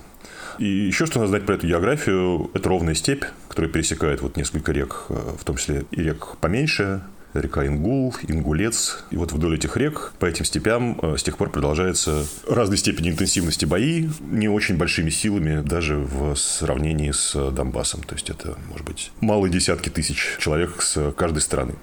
И 0.60 0.68
еще 0.68 1.06
что 1.06 1.20
надо 1.20 1.30
знать 1.30 1.46
про 1.46 1.56
эту 1.56 1.68
географию, 1.68 2.52
это 2.54 2.70
ровная 2.70 2.94
степь, 2.94 3.24
которая 3.48 3.72
пересекает 3.72 4.22
вот 4.22 4.38
несколько 4.38 4.72
рек, 4.72 5.06
в 5.10 5.44
том 5.44 5.56
числе 5.56 5.86
и 5.92 6.04
рек 6.04 6.38
поменьше, 6.42 7.02
река 7.34 7.66
Ингул, 7.66 8.16
Ингулец. 8.28 9.04
И 9.12 9.18
вот 9.18 9.32
вдоль 9.32 9.56
этих 9.56 9.78
рек, 9.78 10.14
по 10.20 10.26
этим 10.26 10.46
степям 10.46 11.00
э, 11.02 11.18
с 11.18 11.24
тех 11.24 11.38
пор 11.38 11.50
продолжается 11.50 12.26
разной 12.48 12.78
степени 12.78 13.10
интенсивности 13.10 13.66
бои, 13.66 14.10
не 14.20 14.50
очень 14.50 14.78
большими 14.78 15.10
силами, 15.10 15.62
даже 15.62 15.98
в 15.98 16.36
сравнении 16.36 17.12
с 17.12 17.52
Донбассом. 17.52 18.04
То 18.04 18.16
есть 18.16 18.30
это, 18.30 18.58
может 18.70 18.86
быть, 18.86 19.12
малые 19.22 19.52
десятки 19.52 19.90
тысяч 19.90 20.38
человек 20.40 20.82
с 20.82 21.12
каждой 21.14 21.42
стороны. 21.42 21.76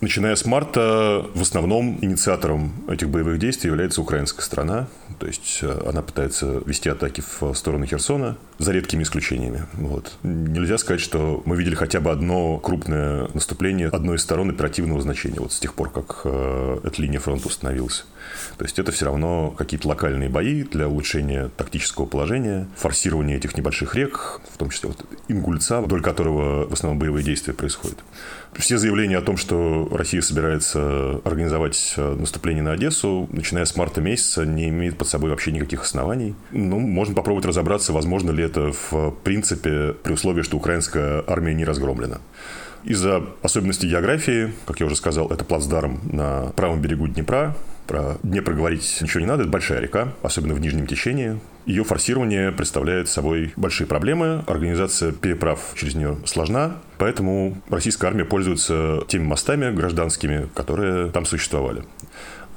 Начиная 0.00 0.36
с 0.36 0.44
марта, 0.44 1.26
в 1.34 1.42
основном 1.42 1.98
инициатором 2.00 2.72
этих 2.88 3.08
боевых 3.08 3.40
действий 3.40 3.68
является 3.68 4.00
украинская 4.00 4.44
страна. 4.44 4.86
То 5.18 5.26
есть 5.26 5.60
э, 5.62 5.82
она 5.86 6.02
пытается 6.02 6.62
вести 6.64 6.88
атаки 6.88 7.22
в 7.40 7.54
сторону 7.54 7.86
Херсона, 7.86 8.36
за 8.58 8.72
редкими 8.72 9.02
исключениями. 9.02 9.66
Вот. 9.74 10.12
Нельзя 10.22 10.78
сказать, 10.78 11.00
что 11.00 11.42
мы 11.44 11.56
видели 11.56 11.74
хотя 11.74 12.00
бы 12.00 12.10
одно 12.10 12.58
крупное 12.58 13.28
наступление 13.34 13.88
одной 13.88 14.16
из 14.16 14.22
сторон 14.22 14.50
оперативного 14.50 15.00
значения, 15.00 15.40
вот 15.40 15.52
с 15.52 15.60
тех 15.60 15.74
пор, 15.74 15.90
как 15.90 16.22
э, 16.24 16.80
эта 16.84 17.02
линия 17.02 17.20
фронта 17.20 17.48
установилась. 17.48 18.04
То 18.56 18.64
есть 18.64 18.78
это 18.78 18.92
все 18.92 19.06
равно 19.06 19.50
какие-то 19.50 19.88
локальные 19.88 20.28
бои 20.28 20.62
для 20.62 20.88
улучшения 20.88 21.50
тактического 21.56 22.06
положения, 22.06 22.68
форсирования 22.76 23.36
этих 23.36 23.56
небольших 23.56 23.94
рек, 23.94 24.40
в 24.52 24.58
том 24.58 24.70
числе 24.70 24.88
вот 24.90 25.04
Ингульца, 25.28 25.80
вдоль 25.80 26.02
которого 26.02 26.68
в 26.68 26.72
основном 26.72 26.98
боевые 26.98 27.24
действия 27.24 27.54
происходят. 27.54 27.98
Все 28.54 28.78
заявления 28.78 29.18
о 29.18 29.22
том, 29.22 29.36
что 29.36 29.88
Россия 29.92 30.20
собирается 30.20 31.20
организовать 31.24 31.94
э, 31.96 32.14
наступление 32.14 32.62
на 32.62 32.72
Одессу, 32.72 33.28
начиная 33.30 33.64
с 33.64 33.76
марта 33.76 34.00
месяца, 34.00 34.44
не 34.44 34.68
имеют 34.68 34.96
под 34.98 35.06
собой 35.06 35.30
вообще 35.30 35.52
никаких 35.52 35.82
оснований. 35.82 36.34
Ну, 36.50 36.78
можно 36.78 37.14
попробовать 37.14 37.46
разобраться, 37.46 37.92
возможно 37.92 38.30
ли 38.30 38.42
это 38.42 38.72
в 38.90 39.10
принципе 39.22 39.92
при 39.92 40.12
условии, 40.12 40.42
что 40.42 40.56
украинская 40.56 41.22
армия 41.26 41.54
не 41.54 41.64
разгромлена. 41.64 42.20
Из-за 42.84 43.24
особенностей 43.42 43.88
географии, 43.88 44.52
как 44.66 44.80
я 44.80 44.86
уже 44.86 44.96
сказал, 44.96 45.28
это 45.28 45.44
плацдарм 45.44 46.00
на 46.10 46.52
правом 46.56 46.80
берегу 46.80 47.08
Днепра, 47.08 47.56
про 47.88 48.18
Днепр 48.22 48.52
говорить 48.52 48.98
ничего 49.00 49.20
не 49.20 49.26
надо, 49.26 49.42
это 49.42 49.50
большая 49.50 49.80
река, 49.80 50.12
особенно 50.22 50.54
в 50.54 50.60
нижнем 50.60 50.86
течении. 50.86 51.40
Ее 51.66 51.82
форсирование 51.84 52.52
представляет 52.52 53.08
собой 53.08 53.52
большие 53.56 53.86
проблемы. 53.86 54.44
Организация 54.46 55.10
переправ 55.12 55.58
через 55.74 55.94
нее 55.94 56.18
сложна, 56.24 56.76
поэтому 56.98 57.60
российская 57.68 58.06
армия 58.06 58.24
пользуется 58.24 59.00
теми 59.08 59.24
мостами 59.24 59.74
гражданскими, 59.74 60.48
которые 60.54 61.10
там 61.10 61.24
существовали. 61.24 61.82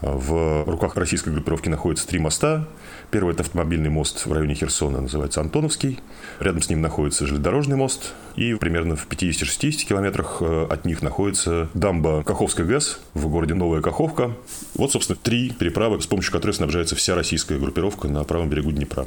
В 0.01 0.63
руках 0.65 0.95
российской 0.95 1.29
группировки 1.29 1.69
находятся 1.69 2.07
три 2.07 2.19
моста. 2.19 2.67
Первый– 3.11 3.33
это 3.33 3.43
автомобильный 3.43 3.89
мост 3.89 4.25
в 4.25 4.31
районе 4.31 4.53
Херсона, 4.55 5.01
называется 5.01 5.41
Антоновский. 5.41 5.99
Рядом 6.39 6.61
с 6.61 6.69
ним 6.69 6.79
находится 6.79 7.25
железнодорожный 7.25 7.75
мост. 7.75 8.13
И 8.37 8.53
примерно 8.53 8.95
в 8.95 9.05
50-60 9.05 9.85
километрах 9.85 10.37
э, 10.39 10.67
от 10.69 10.85
них 10.85 11.01
находится 11.01 11.67
дамба 11.73 12.23
Каховской 12.23 12.63
ГЭС 12.63 13.01
в 13.13 13.27
городе 13.27 13.53
Новая 13.53 13.81
Каховка. 13.81 14.31
Вот, 14.75 14.93
собственно, 14.93 15.19
три 15.21 15.49
переправы, 15.49 16.01
с 16.01 16.07
помощью 16.07 16.31
которых 16.31 16.55
снабжается 16.55 16.95
вся 16.95 17.13
российская 17.13 17.59
группировка 17.59 18.07
на 18.07 18.23
правом 18.23 18.47
берегу 18.47 18.71
Днепра. 18.71 19.05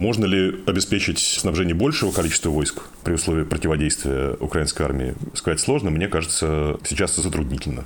Можно 0.00 0.24
ли 0.24 0.56
обеспечить 0.66 1.18
снабжение 1.18 1.74
большего 1.74 2.10
количества 2.10 2.48
войск 2.48 2.80
при 3.04 3.12
условии 3.12 3.44
противодействия 3.44 4.34
украинской 4.40 4.82
армии, 4.82 5.14
сказать 5.34 5.60
сложно. 5.60 5.90
Мне 5.90 6.08
кажется, 6.08 6.78
сейчас 6.84 7.12
это 7.12 7.22
затруднительно. 7.22 7.84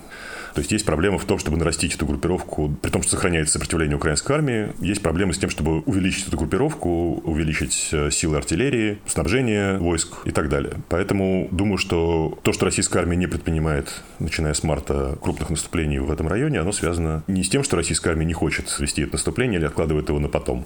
То 0.55 0.61
есть 0.61 0.71
есть 0.71 0.85
проблема 0.85 1.19
в 1.19 1.25
том, 1.25 1.41
чтобы 1.41 1.57
нарастить 1.57 1.97
эту 1.97 2.07
группировку, 2.07 2.73
при 2.81 2.91
том, 2.91 3.03
что 3.03 3.13
сохраняется 3.13 3.55
сопротивление 3.55 3.97
украинской 3.97 4.31
армии. 4.31 4.69
Есть 4.81 5.03
проблемы 5.03 5.35
с 5.35 5.39
тем, 5.39 5.51
чтобы 5.51 5.81
увеличить 5.81 6.29
эту 6.29 6.37
группировку, 6.37 7.21
увеличить 7.25 7.89
э, 7.91 8.13
силы 8.13 8.37
артиллерии, 8.37 8.99
снабжение 9.07 9.79
войск 9.79 10.15
и 10.25 10.31
так 10.31 10.49
далее. 10.49 10.75
Поэтому 10.89 11.49
думаю, 11.51 11.79
что 11.79 12.39
то, 12.45 12.53
что 12.53 12.67
российская 12.67 13.01
армия 13.01 13.17
не 13.17 13.27
предпринимает, 13.27 14.03
начиная 14.21 14.55
с 14.55 14.63
марта, 14.63 15.19
крупных 15.21 15.51
наступлений 15.51 15.99
в 15.99 16.13
этом 16.13 16.29
районе, 16.29 16.61
оно 16.61 16.71
связано 16.71 17.25
не 17.27 17.43
с 17.43 17.49
тем, 17.49 17.65
что 17.65 17.75
российская 17.75 18.11
армия 18.11 18.25
не 18.25 18.35
хочет 18.35 18.79
вести 18.79 19.03
это 19.03 19.15
наступление 19.15 19.59
или 19.59 19.67
откладывает 19.67 20.09
его 20.09 20.21
на 20.21 20.29
потом, 20.29 20.65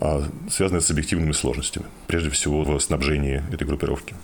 а 0.00 0.24
связано 0.50 0.80
с 0.80 0.90
объективными 0.90 1.32
сложностями. 1.32 1.86
Прежде 2.06 2.30
всего 2.30 2.62
в 2.62 2.80
снабжении 2.80 3.42
этой 3.52 3.66
группировки 3.66 4.14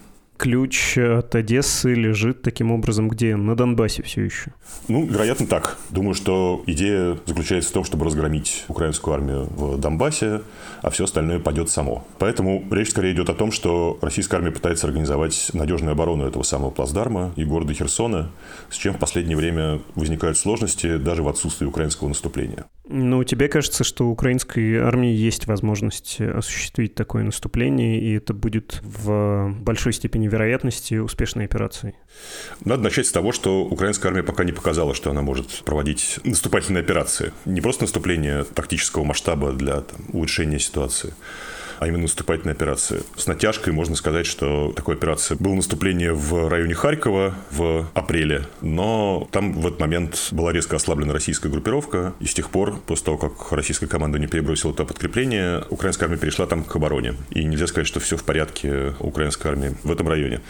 ключ 0.45 0.99
от 0.99 1.35
Одессы 1.35 1.95
лежит 1.95 2.43
таким 2.43 2.71
образом 2.71 3.09
где? 3.09 3.35
На 3.35 3.57
Донбассе 3.57 4.03
все 4.03 4.25
еще? 4.25 4.53
Ну, 4.89 5.07
вероятно, 5.07 5.47
так. 5.47 5.79
Думаю, 5.89 6.13
что 6.13 6.63
идея 6.67 7.17
заключается 7.25 7.71
в 7.71 7.73
том, 7.73 7.85
чтобы 7.85 8.05
разгромить 8.05 8.67
украинскую 8.69 9.15
армию 9.15 9.45
в 9.45 9.79
Донбассе, 9.79 10.43
а 10.83 10.91
все 10.91 11.05
остальное 11.05 11.39
пойдет 11.39 11.71
само. 11.71 12.07
Поэтому 12.19 12.63
речь 12.71 12.91
скорее 12.91 13.15
идет 13.15 13.31
о 13.31 13.35
том, 13.35 13.53
что 13.53 13.99
российская 14.03 14.37
армия 14.37 14.51
пытается 14.51 14.87
организовать 14.87 15.51
надежную 15.55 15.93
оборону 15.93 16.27
этого 16.27 16.43
самого 16.43 16.71
плацдарма 16.71 17.33
и 17.37 17.45
города 17.45 17.73
Херсона, 17.73 18.31
с 18.69 18.77
чем 18.77 18.93
в 18.93 18.99
последнее 18.99 19.39
время 19.39 19.81
возникают 19.95 20.37
сложности 20.37 20.99
даже 20.99 21.23
в 21.23 21.29
отсутствии 21.29 21.67
украинского 21.67 22.09
наступления. 22.09 22.67
Ну, 22.87 23.25
тебе 23.25 23.49
кажется, 23.49 23.83
что 23.83 24.09
украинской 24.09 24.77
армии 24.77 25.11
есть 25.11 25.47
возможность 25.47 26.21
осуществить 26.21 26.95
такое 26.95 27.23
наступление, 27.23 27.99
и 27.99 28.15
это 28.17 28.35
будет 28.35 28.81
в 28.83 29.55
большой 29.61 29.95
степени 29.95 30.29
вероятности 30.29 30.97
успешной 30.97 31.47
операции? 31.47 31.95
Надо 32.63 32.83
начать 32.83 33.07
с 33.07 33.13
того, 33.13 33.33
что 33.33 33.65
украинская 33.65 34.11
армия 34.11 34.23
пока 34.23 34.45
не 34.45 34.53
показала, 34.53 34.95
что 34.95 35.11
она 35.11 35.23
может 35.23 35.65
проводить 35.65 36.19
наступательные 36.25 36.83
операции. 36.83 37.33
Не 37.47 37.63
просто 37.63 37.85
наступление 37.85 38.45
тактического 38.45 39.05
масштаба 39.05 39.53
для 39.53 39.81
там, 39.81 40.01
улучшения 40.13 40.59
ситуации, 40.59 41.15
а 41.79 41.87
именно 41.87 42.03
наступательной 42.03 42.53
операции. 42.53 43.03
С 43.17 43.27
натяжкой 43.27 43.73
можно 43.73 43.97
сказать, 43.97 44.27
что 44.27 44.73
такой 44.75 44.95
операция 44.95 45.37
было 45.39 45.55
наступление 45.55 46.13
в 46.13 46.49
районе 46.49 46.75
Харькова 46.75 47.35
в 47.51 47.89
апреле, 47.95 48.47
но 48.61 49.29
там 49.31 49.53
в 49.53 49.67
этот 49.67 49.81
момент 49.81 50.29
была 50.31 50.53
резко 50.53 50.77
ослаблена 50.77 51.13
российская 51.13 51.49
группировка, 51.49 52.15
и 52.21 52.27
с 52.27 52.35
тех 52.35 52.51
пор, 52.51 52.79
после 52.87 53.05
того, 53.07 53.19
как 53.19 53.53
российская 53.53 53.87
команда 53.87 54.19
не 54.19 54.27
перебросила 54.27 54.75
то 54.75 54.85
подкрепление, 54.85 55.65
украинская 55.71 56.09
армия 56.09 56.21
перешла 56.21 56.47
там 56.47 56.65
к 56.65 56.77
обороне. 56.77 57.15
И 57.31 57.45
нельзя 57.45 57.67
сказать, 57.67 57.87
что 57.87 58.01
все 58.01 58.17
в 58.17 58.25
порядке 58.25 58.95
украинской 59.01 59.49
армии 59.49 59.75
в 59.83 59.91
этом 59.91 60.09
районе. 60.09 60.41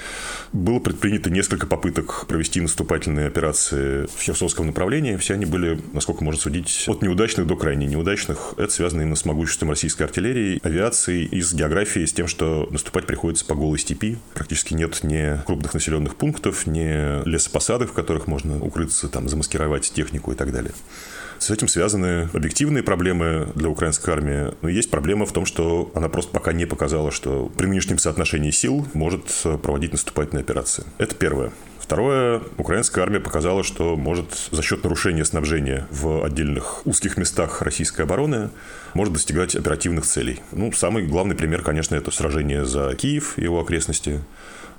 Было 0.52 0.78
предпринято 0.78 1.30
несколько 1.30 1.66
попыток 1.66 2.26
провести 2.26 2.60
наступательные 2.60 3.26
операции 3.26 4.06
в 4.06 4.20
Херсонском 4.20 4.66
направлении. 4.66 5.16
Все 5.16 5.34
они 5.34 5.46
были, 5.46 5.80
насколько 5.92 6.24
можно 6.24 6.40
судить, 6.40 6.84
от 6.86 7.02
неудачных 7.02 7.46
до 7.46 7.56
крайне 7.56 7.86
неудачных. 7.86 8.54
Это 8.56 8.72
связано 8.72 9.02
именно 9.02 9.16
с 9.16 9.24
могуществом 9.24 9.70
российской 9.70 10.04
артиллерии, 10.04 10.60
авиации 10.62 11.13
операций, 11.14 11.24
и 11.24 11.42
с 11.42 11.54
географией, 11.54 12.06
с 12.06 12.12
тем, 12.12 12.26
что 12.26 12.68
наступать 12.70 13.06
приходится 13.06 13.44
по 13.44 13.54
голой 13.54 13.78
степи. 13.78 14.18
Практически 14.34 14.74
нет 14.74 15.02
ни 15.02 15.42
крупных 15.44 15.74
населенных 15.74 16.16
пунктов, 16.16 16.66
ни 16.66 17.26
лесопосадок, 17.28 17.90
в 17.90 17.92
которых 17.92 18.26
можно 18.26 18.62
укрыться, 18.62 19.08
там, 19.08 19.28
замаскировать 19.28 19.92
технику 19.92 20.32
и 20.32 20.34
так 20.34 20.52
далее. 20.52 20.72
С 21.38 21.50
этим 21.50 21.68
связаны 21.68 22.28
объективные 22.32 22.82
проблемы 22.82 23.48
для 23.54 23.68
украинской 23.68 24.10
армии. 24.10 24.54
Но 24.62 24.68
есть 24.68 24.90
проблема 24.90 25.26
в 25.26 25.32
том, 25.32 25.44
что 25.44 25.90
она 25.94 26.08
просто 26.08 26.32
пока 26.32 26.52
не 26.52 26.64
показала, 26.66 27.10
что 27.10 27.52
при 27.56 27.66
нынешнем 27.66 27.98
соотношении 27.98 28.50
сил 28.50 28.86
может 28.94 29.24
проводить 29.62 29.92
наступательные 29.92 30.42
операции. 30.42 30.84
Это 30.98 31.14
первое. 31.14 31.52
Второе, 31.78 32.40
украинская 32.56 33.04
армия 33.04 33.20
показала, 33.20 33.62
что 33.62 33.94
может 33.94 34.48
за 34.50 34.62
счет 34.62 34.82
нарушения 34.84 35.22
снабжения 35.26 35.86
в 35.90 36.24
отдельных 36.24 36.86
узких 36.86 37.18
местах 37.18 37.60
российской 37.60 38.02
обороны 38.02 38.48
может 38.94 39.12
достигать 39.12 39.54
оперативных 39.54 40.06
целей. 40.06 40.40
Ну, 40.50 40.72
самый 40.72 41.06
главный 41.06 41.34
пример, 41.34 41.60
конечно, 41.60 41.94
это 41.94 42.10
сражение 42.10 42.64
за 42.64 42.94
Киев 42.94 43.34
и 43.36 43.42
его 43.42 43.60
окрестности. 43.60 44.22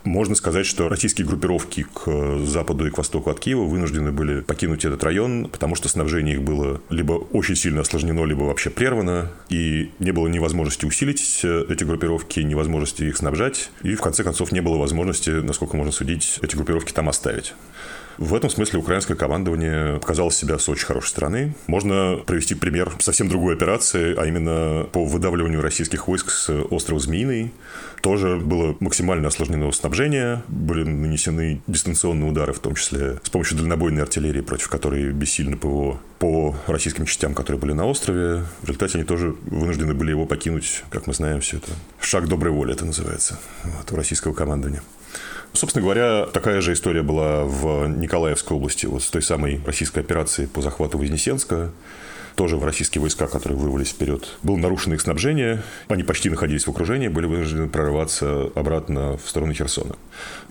Можно 0.05 0.35
сказать, 0.35 0.67
что 0.67 0.87
российские 0.87 1.25
группировки 1.25 1.87
к 1.91 2.37
западу 2.45 2.85
и 2.85 2.91
к 2.91 2.97
востоку 2.99 3.31
от 3.31 3.39
Киева 3.39 3.63
вынуждены 3.63 4.11
были 4.11 4.41
покинуть 4.41 4.85
этот 4.85 5.03
район, 5.03 5.49
потому 5.51 5.73
что 5.73 5.89
снабжение 5.89 6.35
их 6.35 6.43
было 6.43 6.79
либо 6.91 7.13
очень 7.13 7.55
сильно 7.55 7.81
осложнено, 7.81 8.23
либо 8.23 8.43
вообще 8.43 8.69
прервано, 8.69 9.31
и 9.49 9.91
не 9.97 10.11
было 10.11 10.27
ни 10.27 10.37
возможности 10.37 10.85
усилить 10.85 11.41
эти 11.43 11.83
группировки, 11.83 12.39
ни 12.41 12.53
возможности 12.53 13.01
их 13.01 13.17
снабжать, 13.17 13.71
и 13.81 13.95
в 13.95 14.01
конце 14.01 14.23
концов 14.23 14.51
не 14.51 14.61
было 14.61 14.77
возможности, 14.77 15.31
насколько 15.31 15.75
можно 15.75 15.91
судить, 15.91 16.37
эти 16.43 16.55
группировки 16.55 16.93
там 16.93 17.09
оставить. 17.09 17.55
В 18.17 18.33
этом 18.33 18.49
смысле 18.49 18.79
украинское 18.79 19.17
командование 19.17 19.99
показало 19.99 20.31
себя 20.31 20.57
с 20.57 20.69
очень 20.69 20.85
хорошей 20.85 21.09
стороны. 21.09 21.53
Можно 21.67 22.19
привести 22.25 22.55
пример 22.55 22.91
совсем 22.99 23.27
другой 23.27 23.55
операции, 23.55 24.15
а 24.17 24.25
именно 24.25 24.85
по 24.91 25.03
выдавливанию 25.03 25.61
российских 25.61 26.07
войск 26.07 26.29
с 26.29 26.49
острова 26.49 26.99
Змеиный. 26.99 27.51
Тоже 28.01 28.37
было 28.37 28.77
максимально 28.79 29.27
осложнено 29.27 29.71
снабжение, 29.71 30.43
были 30.47 30.83
нанесены 30.83 31.61
дистанционные 31.67 32.29
удары, 32.29 32.53
в 32.53 32.59
том 32.59 32.75
числе 32.75 33.19
с 33.23 33.29
помощью 33.29 33.57
дальнобойной 33.57 34.03
артиллерии, 34.03 34.41
против 34.41 34.69
которой 34.69 35.11
бессильно 35.11 35.57
ПВО 35.57 35.99
по 36.19 36.55
российским 36.67 37.05
частям, 37.05 37.33
которые 37.33 37.59
были 37.59 37.73
на 37.73 37.85
острове. 37.85 38.45
В 38.61 38.67
результате 38.67 38.99
они 38.99 39.05
тоже 39.05 39.35
вынуждены 39.45 39.93
были 39.93 40.11
его 40.11 40.25
покинуть, 40.25 40.83
как 40.89 41.07
мы 41.07 41.13
знаем, 41.13 41.41
все 41.41 41.57
это. 41.57 41.71
Шаг 41.99 42.27
доброй 42.27 42.53
воли 42.53 42.73
это 42.73 42.85
называется 42.85 43.37
вот, 43.63 43.91
у 43.91 43.95
российского 43.95 44.33
командования. 44.33 44.81
Собственно 45.53 45.83
говоря, 45.83 46.25
такая 46.25 46.59
же 46.61 46.73
история 46.73 47.01
была 47.01 47.45
в 47.45 47.87
Николаевской 47.87 48.57
области, 48.57 48.85
вот 48.85 49.03
с 49.03 49.09
той 49.09 49.21
самой 49.21 49.61
российской 49.65 49.99
операцией 49.99 50.47
по 50.47 50.61
захвату 50.61 50.97
Вознесенска 50.97 51.71
тоже 52.35 52.57
в 52.57 52.65
российские 52.65 53.01
войска, 53.01 53.27
которые 53.27 53.57
вырвались 53.57 53.89
вперед. 53.89 54.37
Было 54.43 54.57
нарушено 54.57 54.95
их 54.95 55.01
снабжение, 55.01 55.63
они 55.87 56.03
почти 56.03 56.29
находились 56.29 56.67
в 56.67 56.69
окружении, 56.69 57.07
были 57.07 57.25
вынуждены 57.25 57.67
прорываться 57.67 58.51
обратно 58.55 59.17
в 59.17 59.27
сторону 59.27 59.53
Херсона. 59.53 59.95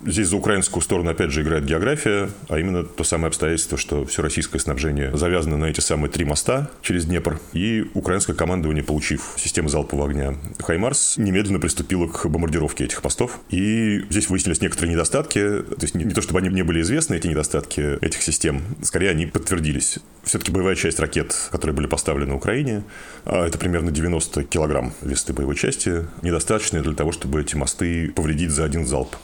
Здесь 0.04 0.28
за 0.28 0.36
украинскую 0.36 0.82
сторону 0.82 1.10
опять 1.10 1.30
же 1.30 1.42
играет 1.42 1.64
география, 1.64 2.30
а 2.48 2.58
именно 2.58 2.84
то 2.84 3.04
самое 3.04 3.28
обстоятельство, 3.28 3.78
что 3.78 4.04
все 4.04 4.22
российское 4.22 4.58
снабжение 4.58 5.16
завязано 5.16 5.56
на 5.56 5.66
эти 5.66 5.80
самые 5.80 6.10
три 6.10 6.24
моста 6.24 6.70
через 6.82 7.06
Днепр, 7.06 7.40
и 7.52 7.86
украинское 7.94 8.36
командование, 8.36 8.84
получив 8.84 9.34
систему 9.36 9.68
залпового 9.68 10.08
огня 10.08 10.34
«Хаймарс», 10.58 11.16
немедленно 11.16 11.58
приступило 11.58 12.06
к 12.06 12.26
бомбардировке 12.26 12.84
этих 12.84 13.02
мостов. 13.02 13.40
И 13.50 14.04
здесь 14.10 14.28
выяснились 14.28 14.60
некоторые 14.60 14.92
недостатки, 14.92 15.40
то 15.40 15.82
есть 15.82 15.94
не, 15.94 16.04
не 16.04 16.12
то 16.12 16.22
чтобы 16.22 16.40
они 16.40 16.48
не 16.48 16.62
были 16.62 16.80
известны, 16.82 17.14
эти 17.14 17.26
недостатки 17.26 17.98
этих 18.04 18.22
систем, 18.22 18.62
скорее 18.82 19.10
они 19.10 19.26
подтвердились. 19.26 19.98
Все-таки 20.22 20.52
боевая 20.52 20.74
часть 20.74 20.98
ракет, 21.00 21.48
которые 21.74 21.76
были 21.76 21.86
поставлены 21.86 22.34
Украине. 22.34 22.82
А 23.24 23.46
это 23.46 23.58
примерно 23.58 23.90
90 23.90 24.44
килограмм 24.44 24.92
весы 25.02 25.32
боевой 25.32 25.56
части, 25.56 26.06
недостаточные 26.22 26.82
для 26.82 26.94
того, 26.94 27.12
чтобы 27.12 27.40
эти 27.40 27.56
мосты 27.56 28.12
повредить 28.14 28.50
за 28.50 28.64
один 28.64 28.86
залп. 28.86 29.16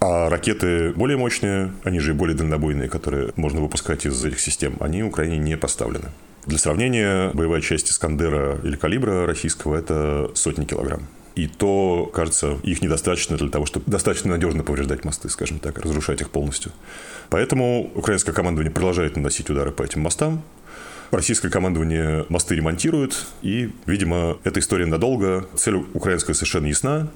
А 0.00 0.30
ракеты 0.30 0.92
более 0.96 1.16
мощные, 1.16 1.72
они 1.84 2.00
же 2.00 2.14
более 2.14 2.36
дальнобойные, 2.36 2.88
которые 2.88 3.32
можно 3.36 3.60
выпускать 3.60 4.06
из 4.06 4.24
этих 4.24 4.40
систем, 4.40 4.76
они 4.80 5.02
Украине 5.02 5.38
не 5.38 5.56
поставлены. 5.56 6.08
Для 6.46 6.58
сравнения, 6.58 7.30
боевая 7.34 7.60
часть 7.60 7.90
Искандера 7.90 8.58
или 8.64 8.76
калибра 8.76 9.26
российского– 9.26 9.76
это 9.78 10.30
сотни 10.34 10.64
килограмм. 10.64 11.02
И 11.36 11.46
то, 11.46 12.10
кажется, 12.12 12.58
их 12.64 12.82
недостаточно 12.82 13.36
для 13.36 13.48
того, 13.48 13.66
чтобы 13.66 13.90
достаточно 13.90 14.30
надежно 14.30 14.62
повреждать 14.62 15.04
мосты, 15.04 15.28
скажем 15.28 15.58
так, 15.58 15.78
разрушать 15.78 16.20
их 16.22 16.30
полностью. 16.30 16.72
Поэтому 17.28 17.90
украинское 17.94 18.34
командование 18.34 18.72
продолжает 18.72 19.16
наносить 19.16 19.48
удары 19.50 19.70
по 19.70 19.82
этим 19.82 20.00
мостам. 20.00 20.42
Российское 21.10 21.50
командование 21.50 22.24
мосты 22.28 22.54
ремонтирует, 22.54 23.26
и, 23.42 23.70
видимо, 23.86 24.38
эта 24.44 24.60
история 24.60 24.86
надолго. 24.86 25.46
Цель 25.56 25.74
украинская 25.74 26.34
совершенно 26.34 26.66
ясна 26.66 27.08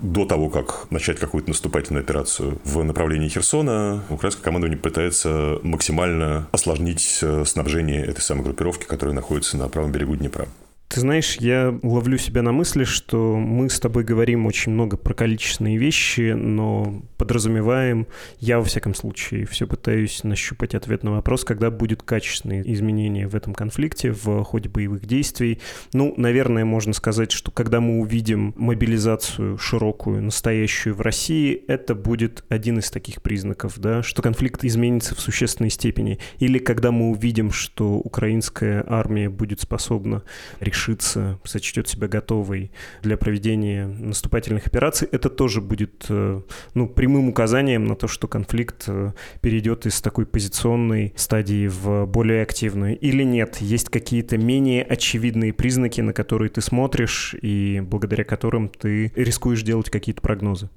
до 0.00 0.26
того, 0.26 0.50
как 0.50 0.90
начать 0.90 1.18
какую-то 1.18 1.48
наступательную 1.48 2.02
операцию 2.02 2.58
в 2.64 2.82
направлении 2.82 3.28
Херсона, 3.28 4.02
украинское 4.10 4.42
командование 4.44 4.78
пытается 4.78 5.58
максимально 5.62 6.48
осложнить 6.50 7.20
э, 7.22 7.44
снабжение 7.46 8.04
этой 8.04 8.20
самой 8.20 8.44
группировки, 8.44 8.84
которая 8.84 9.14
находится 9.14 9.56
на 9.56 9.68
правом 9.68 9.92
берегу 9.92 10.16
Днепра. 10.16 10.48
Ты 10.92 11.00
знаешь, 11.00 11.38
я 11.40 11.74
ловлю 11.82 12.18
себя 12.18 12.42
на 12.42 12.52
мысли, 12.52 12.84
что 12.84 13.38
мы 13.38 13.70
с 13.70 13.80
тобой 13.80 14.04
говорим 14.04 14.44
очень 14.44 14.72
много 14.72 14.98
про 14.98 15.14
количественные 15.14 15.78
вещи, 15.78 16.32
но 16.32 17.00
подразумеваем, 17.16 18.06
я 18.40 18.58
во 18.58 18.64
всяком 18.64 18.94
случае 18.94 19.46
все 19.46 19.66
пытаюсь 19.66 20.22
нащупать 20.22 20.74
ответ 20.74 21.02
на 21.02 21.12
вопрос, 21.12 21.44
когда 21.44 21.70
будут 21.70 22.02
качественные 22.02 22.70
изменения 22.74 23.26
в 23.26 23.34
этом 23.34 23.54
конфликте 23.54 24.12
в 24.12 24.44
ходе 24.44 24.68
боевых 24.68 25.06
действий. 25.06 25.60
Ну, 25.94 26.12
наверное, 26.18 26.66
можно 26.66 26.92
сказать, 26.92 27.32
что 27.32 27.50
когда 27.50 27.80
мы 27.80 27.98
увидим 28.00 28.52
мобилизацию 28.58 29.56
широкую, 29.56 30.22
настоящую 30.22 30.94
в 30.94 31.00
России, 31.00 31.54
это 31.68 31.94
будет 31.94 32.44
один 32.50 32.80
из 32.80 32.90
таких 32.90 33.22
признаков, 33.22 33.78
да, 33.78 34.02
что 34.02 34.20
конфликт 34.20 34.62
изменится 34.62 35.14
в 35.14 35.20
существенной 35.20 35.70
степени. 35.70 36.18
Или 36.38 36.58
когда 36.58 36.90
мы 36.92 37.12
увидим, 37.12 37.50
что 37.50 37.94
украинская 37.94 38.84
армия 38.86 39.30
будет 39.30 39.62
способна 39.62 40.22
решить 40.60 40.81
решится, 40.82 41.38
сочтет 41.44 41.88
себя 41.88 42.08
готовой 42.08 42.70
для 43.02 43.16
проведения 43.16 43.86
наступательных 43.86 44.66
операций, 44.66 45.08
это 45.10 45.28
тоже 45.28 45.60
будет 45.60 46.06
э, 46.08 46.40
ну, 46.74 46.88
прямым 46.88 47.28
указанием 47.28 47.84
на 47.84 47.94
то, 47.94 48.08
что 48.08 48.28
конфликт 48.28 48.84
э, 48.88 49.12
перейдет 49.40 49.86
из 49.86 50.00
такой 50.00 50.26
позиционной 50.26 51.12
стадии 51.16 51.68
в 51.68 52.06
более 52.06 52.42
активную. 52.42 52.98
Или 52.98 53.22
нет, 53.22 53.58
есть 53.60 53.88
какие-то 53.88 54.38
менее 54.38 54.82
очевидные 54.82 55.52
признаки, 55.52 56.00
на 56.00 56.12
которые 56.12 56.50
ты 56.50 56.60
смотришь 56.60 57.34
и 57.40 57.80
благодаря 57.84 58.24
которым 58.24 58.68
ты 58.68 59.12
рискуешь 59.14 59.62
делать 59.62 59.90
какие-то 59.90 60.20
прогнозы. 60.20 60.68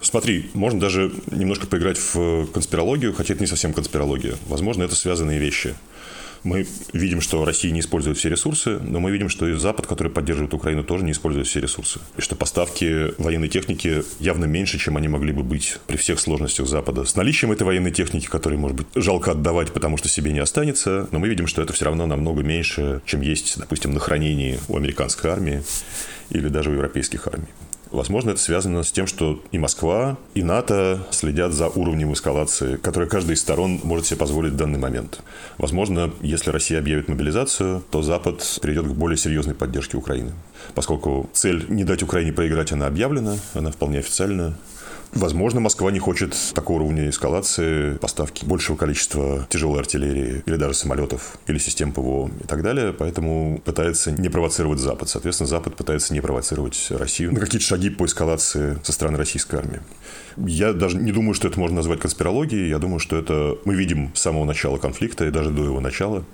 Смотри, 0.00 0.50
можно 0.54 0.78
даже 0.78 1.12
немножко 1.30 1.66
поиграть 1.66 1.98
в 1.98 2.46
конспирологию, 2.52 3.12
хотя 3.12 3.34
это 3.34 3.42
не 3.42 3.46
совсем 3.46 3.72
конспирология. 3.72 4.34
Возможно, 4.46 4.82
это 4.82 4.94
связанные 4.94 5.38
вещи. 5.38 5.74
Мы 6.44 6.66
видим, 6.92 7.22
что 7.22 7.44
Россия 7.44 7.72
не 7.72 7.80
использует 7.80 8.18
все 8.18 8.28
ресурсы, 8.28 8.78
но 8.78 9.00
мы 9.00 9.10
видим, 9.10 9.30
что 9.30 9.48
и 9.48 9.54
Запад, 9.54 9.86
который 9.86 10.12
поддерживает 10.12 10.52
Украину, 10.52 10.84
тоже 10.84 11.04
не 11.04 11.12
использует 11.12 11.46
все 11.46 11.60
ресурсы. 11.60 12.00
И 12.18 12.20
что 12.20 12.36
поставки 12.36 13.18
военной 13.20 13.48
техники 13.48 14.04
явно 14.20 14.44
меньше, 14.44 14.78
чем 14.78 14.98
они 14.98 15.08
могли 15.08 15.32
бы 15.32 15.42
быть 15.42 15.78
при 15.86 15.96
всех 15.96 16.20
сложностях 16.20 16.66
Запада. 16.66 17.06
С 17.06 17.16
наличием 17.16 17.50
этой 17.50 17.62
военной 17.62 17.92
техники, 17.92 18.26
которой, 18.26 18.58
может 18.58 18.76
быть, 18.76 18.86
жалко 18.94 19.30
отдавать, 19.30 19.72
потому 19.72 19.96
что 19.96 20.08
себе 20.08 20.32
не 20.32 20.40
останется, 20.40 21.08
но 21.10 21.18
мы 21.18 21.28
видим, 21.28 21.46
что 21.46 21.62
это 21.62 21.72
все 21.72 21.86
равно 21.86 22.06
намного 22.06 22.42
меньше, 22.42 23.00
чем 23.06 23.22
есть, 23.22 23.58
допустим, 23.58 23.94
на 23.94 24.00
хранении 24.00 24.60
у 24.68 24.76
американской 24.76 25.30
армии 25.30 25.62
или 26.28 26.48
даже 26.48 26.70
у 26.70 26.74
европейских 26.74 27.26
армий. 27.26 27.48
Возможно, 27.94 28.30
это 28.30 28.40
связано 28.40 28.82
с 28.82 28.90
тем, 28.90 29.06
что 29.06 29.40
и 29.52 29.58
Москва, 29.58 30.18
и 30.34 30.42
НАТО 30.42 31.06
следят 31.12 31.52
за 31.52 31.68
уровнем 31.68 32.12
эскалации, 32.12 32.74
который 32.74 33.08
каждая 33.08 33.36
из 33.36 33.40
сторон 33.40 33.78
может 33.84 34.06
себе 34.06 34.16
позволить 34.16 34.54
в 34.54 34.56
данный 34.56 34.80
момент. 34.80 35.20
Возможно, 35.58 36.10
если 36.20 36.50
Россия 36.50 36.80
объявит 36.80 37.06
мобилизацию, 37.06 37.84
то 37.92 38.02
Запад 38.02 38.58
перейдет 38.60 38.86
к 38.86 38.90
более 38.90 39.16
серьезной 39.16 39.54
поддержке 39.54 39.96
Украины. 39.96 40.32
Поскольку 40.74 41.30
цель 41.32 41.66
не 41.68 41.84
дать 41.84 42.02
Украине 42.02 42.32
проиграть, 42.32 42.72
она 42.72 42.88
объявлена, 42.88 43.36
она 43.54 43.70
вполне 43.70 44.00
официальна. 44.00 44.58
Возможно, 45.12 45.60
Москва 45.60 45.90
не 45.90 45.98
хочет 45.98 46.36
такого 46.54 46.78
уровня 46.78 47.08
эскалации, 47.08 47.96
поставки 47.98 48.44
большего 48.44 48.76
количества 48.76 49.46
тяжелой 49.48 49.80
артиллерии 49.80 50.42
или 50.46 50.56
даже 50.56 50.74
самолетов, 50.74 51.38
или 51.46 51.58
систем 51.58 51.92
ПВО 51.92 52.30
и 52.42 52.46
так 52.46 52.62
далее, 52.62 52.92
поэтому 52.92 53.60
пытается 53.64 54.10
не 54.10 54.28
провоцировать 54.28 54.80
Запад. 54.80 55.08
Соответственно, 55.08 55.48
Запад 55.48 55.76
пытается 55.76 56.12
не 56.12 56.20
провоцировать 56.20 56.86
Россию 56.90 57.32
на 57.32 57.40
какие-то 57.40 57.66
шаги 57.66 57.90
по 57.90 58.06
эскалации 58.06 58.78
со 58.82 58.92
стороны 58.92 59.18
российской 59.18 59.56
армии. 59.56 59.80
Я 60.36 60.72
даже 60.72 60.96
не 60.96 61.12
думаю, 61.12 61.34
что 61.34 61.48
это 61.48 61.60
можно 61.60 61.76
назвать 61.76 62.00
конспирологией. 62.00 62.68
Я 62.68 62.78
думаю, 62.78 62.98
что 62.98 63.16
это 63.16 63.56
мы 63.64 63.74
видим 63.74 64.12
с 64.14 64.20
самого 64.20 64.44
начала 64.44 64.78
конфликта 64.78 65.26
и 65.26 65.30
даже 65.30 65.50
до 65.50 65.64
его 65.64 65.80
начала, 65.80 66.24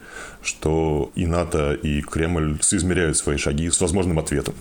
что 0.42 1.10
и 1.14 1.26
НАТО, 1.26 1.74
и 1.74 2.00
Кремль 2.00 2.58
соизмеряют 2.62 3.16
свои 3.16 3.36
шаги 3.36 3.70
с 3.70 3.80
возможным 3.80 4.18
ответом. 4.18 4.54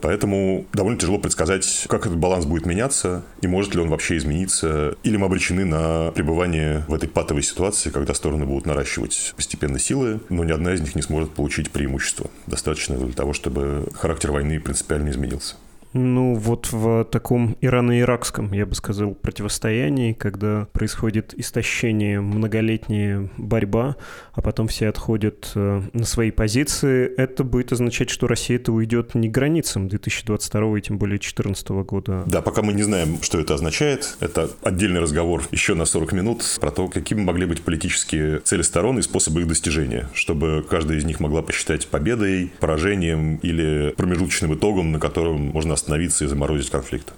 Поэтому 0.00 0.66
довольно 0.72 0.98
тяжело 0.98 1.18
предсказать, 1.18 1.86
как 1.88 2.06
этот 2.06 2.18
баланс 2.18 2.46
будет 2.46 2.66
меняться 2.66 3.22
и 3.40 3.46
может 3.46 3.74
ли 3.74 3.80
он 3.80 3.88
вообще 3.88 4.16
измениться. 4.16 4.96
Или 5.02 5.16
мы 5.16 5.26
обречены 5.26 5.64
на 5.64 6.10
пребывание 6.12 6.84
в 6.88 6.94
этой 6.94 7.08
патовой 7.08 7.42
ситуации, 7.42 7.90
когда 7.90 8.14
стороны 8.14 8.46
будут 8.46 8.66
наращивать 8.66 9.34
постепенно 9.36 9.78
силы, 9.78 10.20
но 10.28 10.44
ни 10.44 10.52
одна 10.52 10.74
из 10.74 10.80
них 10.80 10.94
не 10.94 11.02
сможет 11.02 11.32
получить 11.32 11.70
преимущество. 11.70 12.30
Достаточно 12.46 12.96
для 12.96 13.12
того, 13.12 13.32
чтобы 13.32 13.88
характер 13.94 14.32
войны 14.32 14.60
принципиально 14.60 15.10
изменился. 15.10 15.56
Ну, 15.92 16.34
вот 16.34 16.72
в 16.72 17.04
таком 17.04 17.56
ирано-иракском, 17.60 18.52
я 18.52 18.66
бы 18.66 18.74
сказал, 18.74 19.14
противостоянии, 19.14 20.12
когда 20.12 20.68
происходит 20.72 21.34
истощение, 21.36 22.20
многолетняя 22.20 23.30
борьба, 23.36 23.96
а 24.32 24.42
потом 24.42 24.68
все 24.68 24.88
отходят 24.88 25.52
э, 25.54 25.82
на 25.92 26.04
свои 26.04 26.30
позиции, 26.30 27.06
это 27.16 27.44
будет 27.44 27.72
означать, 27.72 28.10
что 28.10 28.26
Россия 28.26 28.56
это 28.56 28.72
уйдет 28.72 29.14
не 29.14 29.28
границам 29.28 29.88
2022 29.88 30.78
и 30.78 30.80
тем 30.82 30.98
более 30.98 31.18
2014 31.18 31.68
года. 31.68 32.24
Да, 32.26 32.42
пока 32.42 32.62
мы 32.62 32.72
не 32.72 32.82
знаем, 32.82 33.22
что 33.22 33.38
это 33.38 33.54
означает, 33.54 34.16
это 34.20 34.50
отдельный 34.62 35.00
разговор 35.00 35.42
еще 35.50 35.74
на 35.74 35.84
40 35.84 36.12
минут 36.12 36.42
про 36.60 36.70
то, 36.70 36.88
какими 36.88 37.20
могли 37.20 37.46
быть 37.46 37.62
политические 37.62 38.40
цели 38.40 38.62
сторон 38.62 38.98
и 38.98 39.02
способы 39.02 39.40
их 39.40 39.48
достижения, 39.48 40.08
чтобы 40.14 40.64
каждая 40.68 40.98
из 40.98 41.04
них 41.04 41.20
могла 41.20 41.42
посчитать 41.42 41.86
победой, 41.86 42.52
поражением 42.60 43.36
или 43.36 43.94
промежуточным 43.96 44.54
итогом, 44.54 44.92
на 44.92 45.00
котором 45.00 45.52
можно 45.52 45.75
остановиться 45.76 46.24
и 46.24 46.28
заморозить 46.28 46.70
конфликт. 46.70 47.12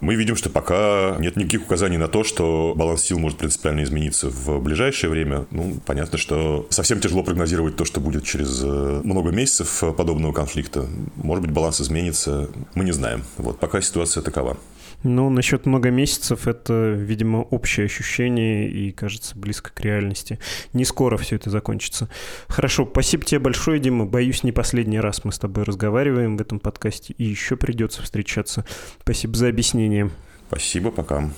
Мы 0.00 0.16
видим, 0.16 0.36
что 0.36 0.50
пока 0.50 1.16
нет 1.18 1.36
никаких 1.36 1.62
указаний 1.62 1.96
на 1.96 2.08
то, 2.08 2.24
что 2.24 2.74
баланс 2.76 3.02
сил 3.02 3.18
может 3.18 3.38
принципиально 3.38 3.84
измениться 3.84 4.28
в 4.28 4.60
ближайшее 4.60 5.08
время. 5.08 5.46
Ну, 5.50 5.80
понятно, 5.86 6.18
что 6.18 6.66
совсем 6.70 7.00
тяжело 7.00 7.22
прогнозировать 7.22 7.76
то, 7.76 7.84
что 7.84 8.00
будет 8.00 8.24
через 8.24 8.60
э, 8.62 9.00
много 9.04 9.30
месяцев 9.30 9.82
подобного 9.96 10.32
конфликта. 10.32 10.86
Может 11.16 11.42
быть, 11.44 11.52
баланс 11.52 11.80
изменится, 11.80 12.50
мы 12.74 12.84
не 12.84 12.92
знаем. 12.92 13.24
Вот 13.38 13.58
пока 13.58 13.80
ситуация 13.80 14.22
такова. 14.22 14.58
Ну, 15.04 15.28
насчет 15.28 15.66
много 15.66 15.90
месяцев 15.90 16.48
это, 16.48 16.92
видимо, 16.92 17.38
общее 17.38 17.84
ощущение 17.84 18.68
и 18.70 18.90
кажется 18.90 19.38
близко 19.38 19.70
к 19.72 19.80
реальности. 19.80 20.38
Не 20.72 20.86
скоро 20.86 21.18
все 21.18 21.36
это 21.36 21.50
закончится. 21.50 22.08
Хорошо, 22.48 22.88
спасибо 22.90 23.22
тебе 23.22 23.38
большое, 23.38 23.78
Дима. 23.78 24.06
Боюсь, 24.06 24.42
не 24.42 24.50
последний 24.50 24.98
раз 24.98 25.22
мы 25.24 25.32
с 25.32 25.38
тобой 25.38 25.64
разговариваем 25.64 26.38
в 26.38 26.40
этом 26.40 26.58
подкасте 26.58 27.14
и 27.18 27.24
еще 27.24 27.56
придется 27.56 28.02
встречаться. 28.02 28.64
Спасибо 29.02 29.36
за 29.36 29.48
объяснение. 29.48 30.10
Спасибо, 30.48 30.90
пока. 30.90 31.30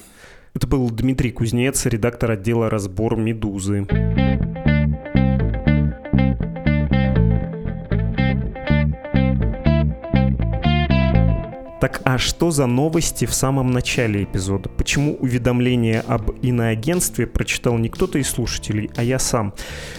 Это 0.55 0.68
был 0.68 0.88
Дмитрий 0.88 1.33
Кузнец, 1.33 1.85
редактор 1.87 2.31
отдела 2.31 2.70
«Разбор 2.70 3.16
Медузы». 3.16 3.85
Так 11.79 12.01
а 12.05 12.17
что 12.17 12.51
за 12.51 12.67
новости 12.67 13.27
в 13.27 13.35
самом 13.35 13.71
начале 13.71 14.25
эпизода? 14.25 14.71
Почему 14.71 15.15
уведомление 15.17 16.01
об 16.01 16.31
иноагентстве 16.41 17.27
прочитал 17.27 17.77
не 17.77 17.91
кто-то 17.91 18.19
из 18.19 18.31
слушателей, 18.31 18.91
а 18.97 19.03
я 19.03 19.19
сам? 19.19 19.53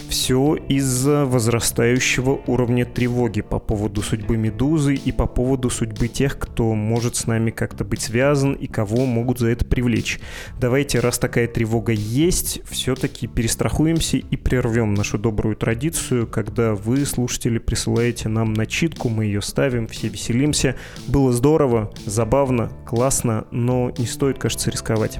Все 0.09 0.55
из-за 0.55 1.25
возрастающего 1.25 2.41
уровня 2.47 2.83
тревоги 2.83 3.41
по 3.41 3.59
поводу 3.59 4.01
судьбы 4.01 4.37
Медузы 4.37 4.95
и 4.95 5.11
по 5.11 5.27
поводу 5.27 5.69
судьбы 5.69 6.07
тех, 6.07 6.39
кто 6.39 6.73
может 6.73 7.15
с 7.15 7.27
нами 7.27 7.51
как-то 7.51 7.83
быть 7.83 8.01
связан 8.01 8.53
и 8.53 8.65
кого 8.65 9.05
могут 9.05 9.37
за 9.37 9.49
это 9.49 9.63
привлечь. 9.63 10.19
Давайте, 10.59 10.99
раз 10.99 11.19
такая 11.19 11.47
тревога 11.47 11.91
есть, 11.91 12.61
все-таки 12.67 13.27
перестрахуемся 13.27 14.17
и 14.17 14.35
прервем 14.35 14.95
нашу 14.95 15.19
добрую 15.19 15.55
традицию, 15.55 16.25
когда 16.25 16.73
вы, 16.73 17.05
слушатели, 17.05 17.59
присылаете 17.59 18.29
нам 18.29 18.53
начитку, 18.53 19.09
мы 19.09 19.25
ее 19.25 19.43
ставим, 19.43 19.87
все 19.87 20.07
веселимся. 20.07 20.75
Было 21.07 21.31
здорово, 21.31 21.67
здорово, 21.77 21.93
забавно, 22.05 22.69
классно, 22.85 23.45
но 23.51 23.91
не 23.97 24.05
стоит, 24.05 24.39
кажется, 24.39 24.71
рисковать. 24.71 25.19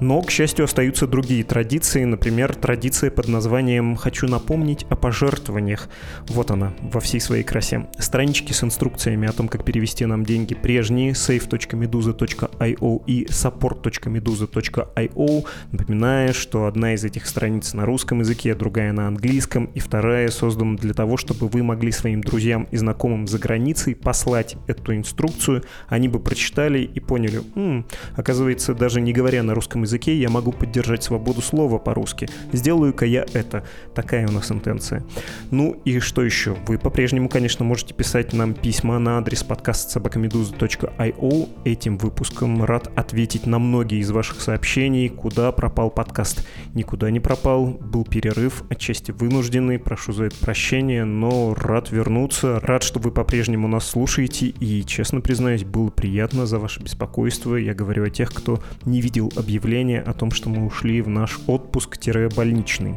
Но, 0.00 0.20
к 0.22 0.30
счастью, 0.30 0.64
остаются 0.64 1.06
другие 1.06 1.44
традиции, 1.44 2.02
например, 2.04 2.54
традиция 2.54 3.10
под 3.10 3.28
названием 3.28 3.96
«Хочу 3.96 4.26
напомнить 4.28 4.86
о 4.90 4.96
пожертвованиях». 4.96 5.88
Вот 6.28 6.50
она, 6.50 6.74
во 6.82 7.00
всей 7.00 7.20
своей 7.20 7.44
красе. 7.44 7.86
Странички 7.98 8.52
с 8.52 8.62
инструкциями 8.64 9.28
о 9.28 9.32
том, 9.32 9.48
как 9.48 9.64
перевести 9.64 10.04
нам 10.06 10.24
деньги 10.24 10.54
прежние, 10.54 11.12
save.meduza.io 11.12 13.02
и 13.06 13.26
support.meduza.io. 13.26 15.46
Напоминаю, 15.72 16.34
что 16.34 16.66
одна 16.66 16.94
из 16.94 17.04
этих 17.04 17.26
страниц 17.26 17.74
на 17.74 17.86
русском 17.86 18.20
языке, 18.20 18.54
другая 18.54 18.92
на 18.92 19.08
английском, 19.08 19.64
и 19.66 19.80
вторая 19.80 20.28
создана 20.28 20.76
для 20.76 20.94
того, 20.94 21.16
чтобы 21.16 21.48
вы 21.48 21.62
могли 21.62 21.92
своим 21.92 22.20
друзьям 22.20 22.66
и 22.70 22.76
знакомым 22.76 23.26
за 23.26 23.38
границей 23.38 23.94
послать 23.94 24.56
эту 24.66 24.94
инструкцию, 24.94 25.62
они 25.88 26.08
бы 26.08 26.20
прочитали 26.20 26.80
и 26.80 27.00
поняли, 27.00 27.42
М, 27.54 27.86
оказывается, 28.16 28.74
даже 28.74 29.00
не 29.00 29.12
говоря 29.12 29.42
на 29.42 29.54
русском 29.54 29.82
языке, 29.82 30.16
я 30.16 30.28
могу 30.28 30.52
поддержать 30.52 31.02
свободу 31.02 31.42
слова 31.42 31.78
по-русски. 31.78 32.28
Сделаю-ка 32.52 33.06
я 33.06 33.26
это. 33.32 33.64
Такая 33.94 34.26
у 34.28 34.32
нас 34.32 34.50
интенция. 34.50 35.04
Ну 35.50 35.80
и 35.84 35.98
что 36.00 36.22
еще? 36.22 36.56
Вы 36.66 36.78
по-прежнему, 36.78 37.28
конечно, 37.28 37.64
можете 37.64 37.94
писать 37.94 38.32
нам 38.32 38.54
письма 38.54 38.98
на 38.98 39.18
адрес 39.18 39.42
подкаст 39.42 39.90
собакамедуза.io. 39.90 41.48
Этим 41.64 41.98
выпуском 41.98 42.64
рад 42.64 42.90
ответить 42.96 43.46
на 43.46 43.58
многие 43.58 43.98
из 43.98 44.10
ваших 44.10 44.40
сообщений, 44.40 45.08
куда 45.08 45.52
пропал 45.52 45.90
подкаст. 45.90 46.46
Никуда 46.74 47.10
не 47.10 47.20
пропал, 47.20 47.66
был 47.66 48.04
перерыв, 48.04 48.64
отчасти 48.68 49.10
вынужденный, 49.10 49.78
прошу 49.78 50.12
за 50.12 50.24
это 50.24 50.36
прощения, 50.36 51.04
но 51.04 51.54
рад 51.54 51.90
вернуться, 51.90 52.60
рад, 52.60 52.82
что 52.82 53.00
вы 53.00 53.10
по-прежнему 53.10 53.68
нас 53.68 53.86
слушаете 53.86 54.46
и, 54.46 54.84
честно 54.84 55.20
признаюсь, 55.20 55.64
было 55.74 55.90
приятно 55.90 56.46
за 56.46 56.60
ваше 56.60 56.80
беспокойство. 56.80 57.56
Я 57.56 57.74
говорю 57.74 58.04
о 58.04 58.10
тех, 58.10 58.32
кто 58.32 58.62
не 58.84 59.00
видел 59.00 59.32
объявления 59.36 60.00
о 60.00 60.12
том, 60.12 60.30
что 60.30 60.48
мы 60.48 60.64
ушли 60.64 61.02
в 61.02 61.08
наш 61.08 61.40
отпуск-больничный. 61.48 62.94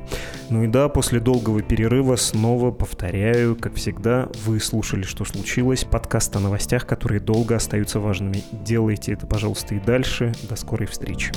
Ну 0.52 0.64
и 0.64 0.68
да, 0.68 0.88
после 0.88 1.20
долгого 1.20 1.64
перерыва 1.64 2.16
снова 2.16 2.70
повторяю, 2.70 3.56
как 3.56 3.74
всегда, 3.76 4.30
вы 4.46 4.60
слушали, 4.60 5.02
что 5.02 5.26
случилось, 5.26 5.86
подкаст 5.86 6.36
о 6.36 6.40
новостях, 6.40 6.86
которые 6.86 7.20
долго 7.20 7.56
остаются 7.56 8.00
важными. 8.00 8.44
Делайте 8.52 9.14
это, 9.14 9.26
пожалуйста, 9.26 9.74
и 9.74 9.80
дальше. 9.80 10.34
До 10.48 10.56
скорой 10.56 10.86
встречи. 10.88 11.32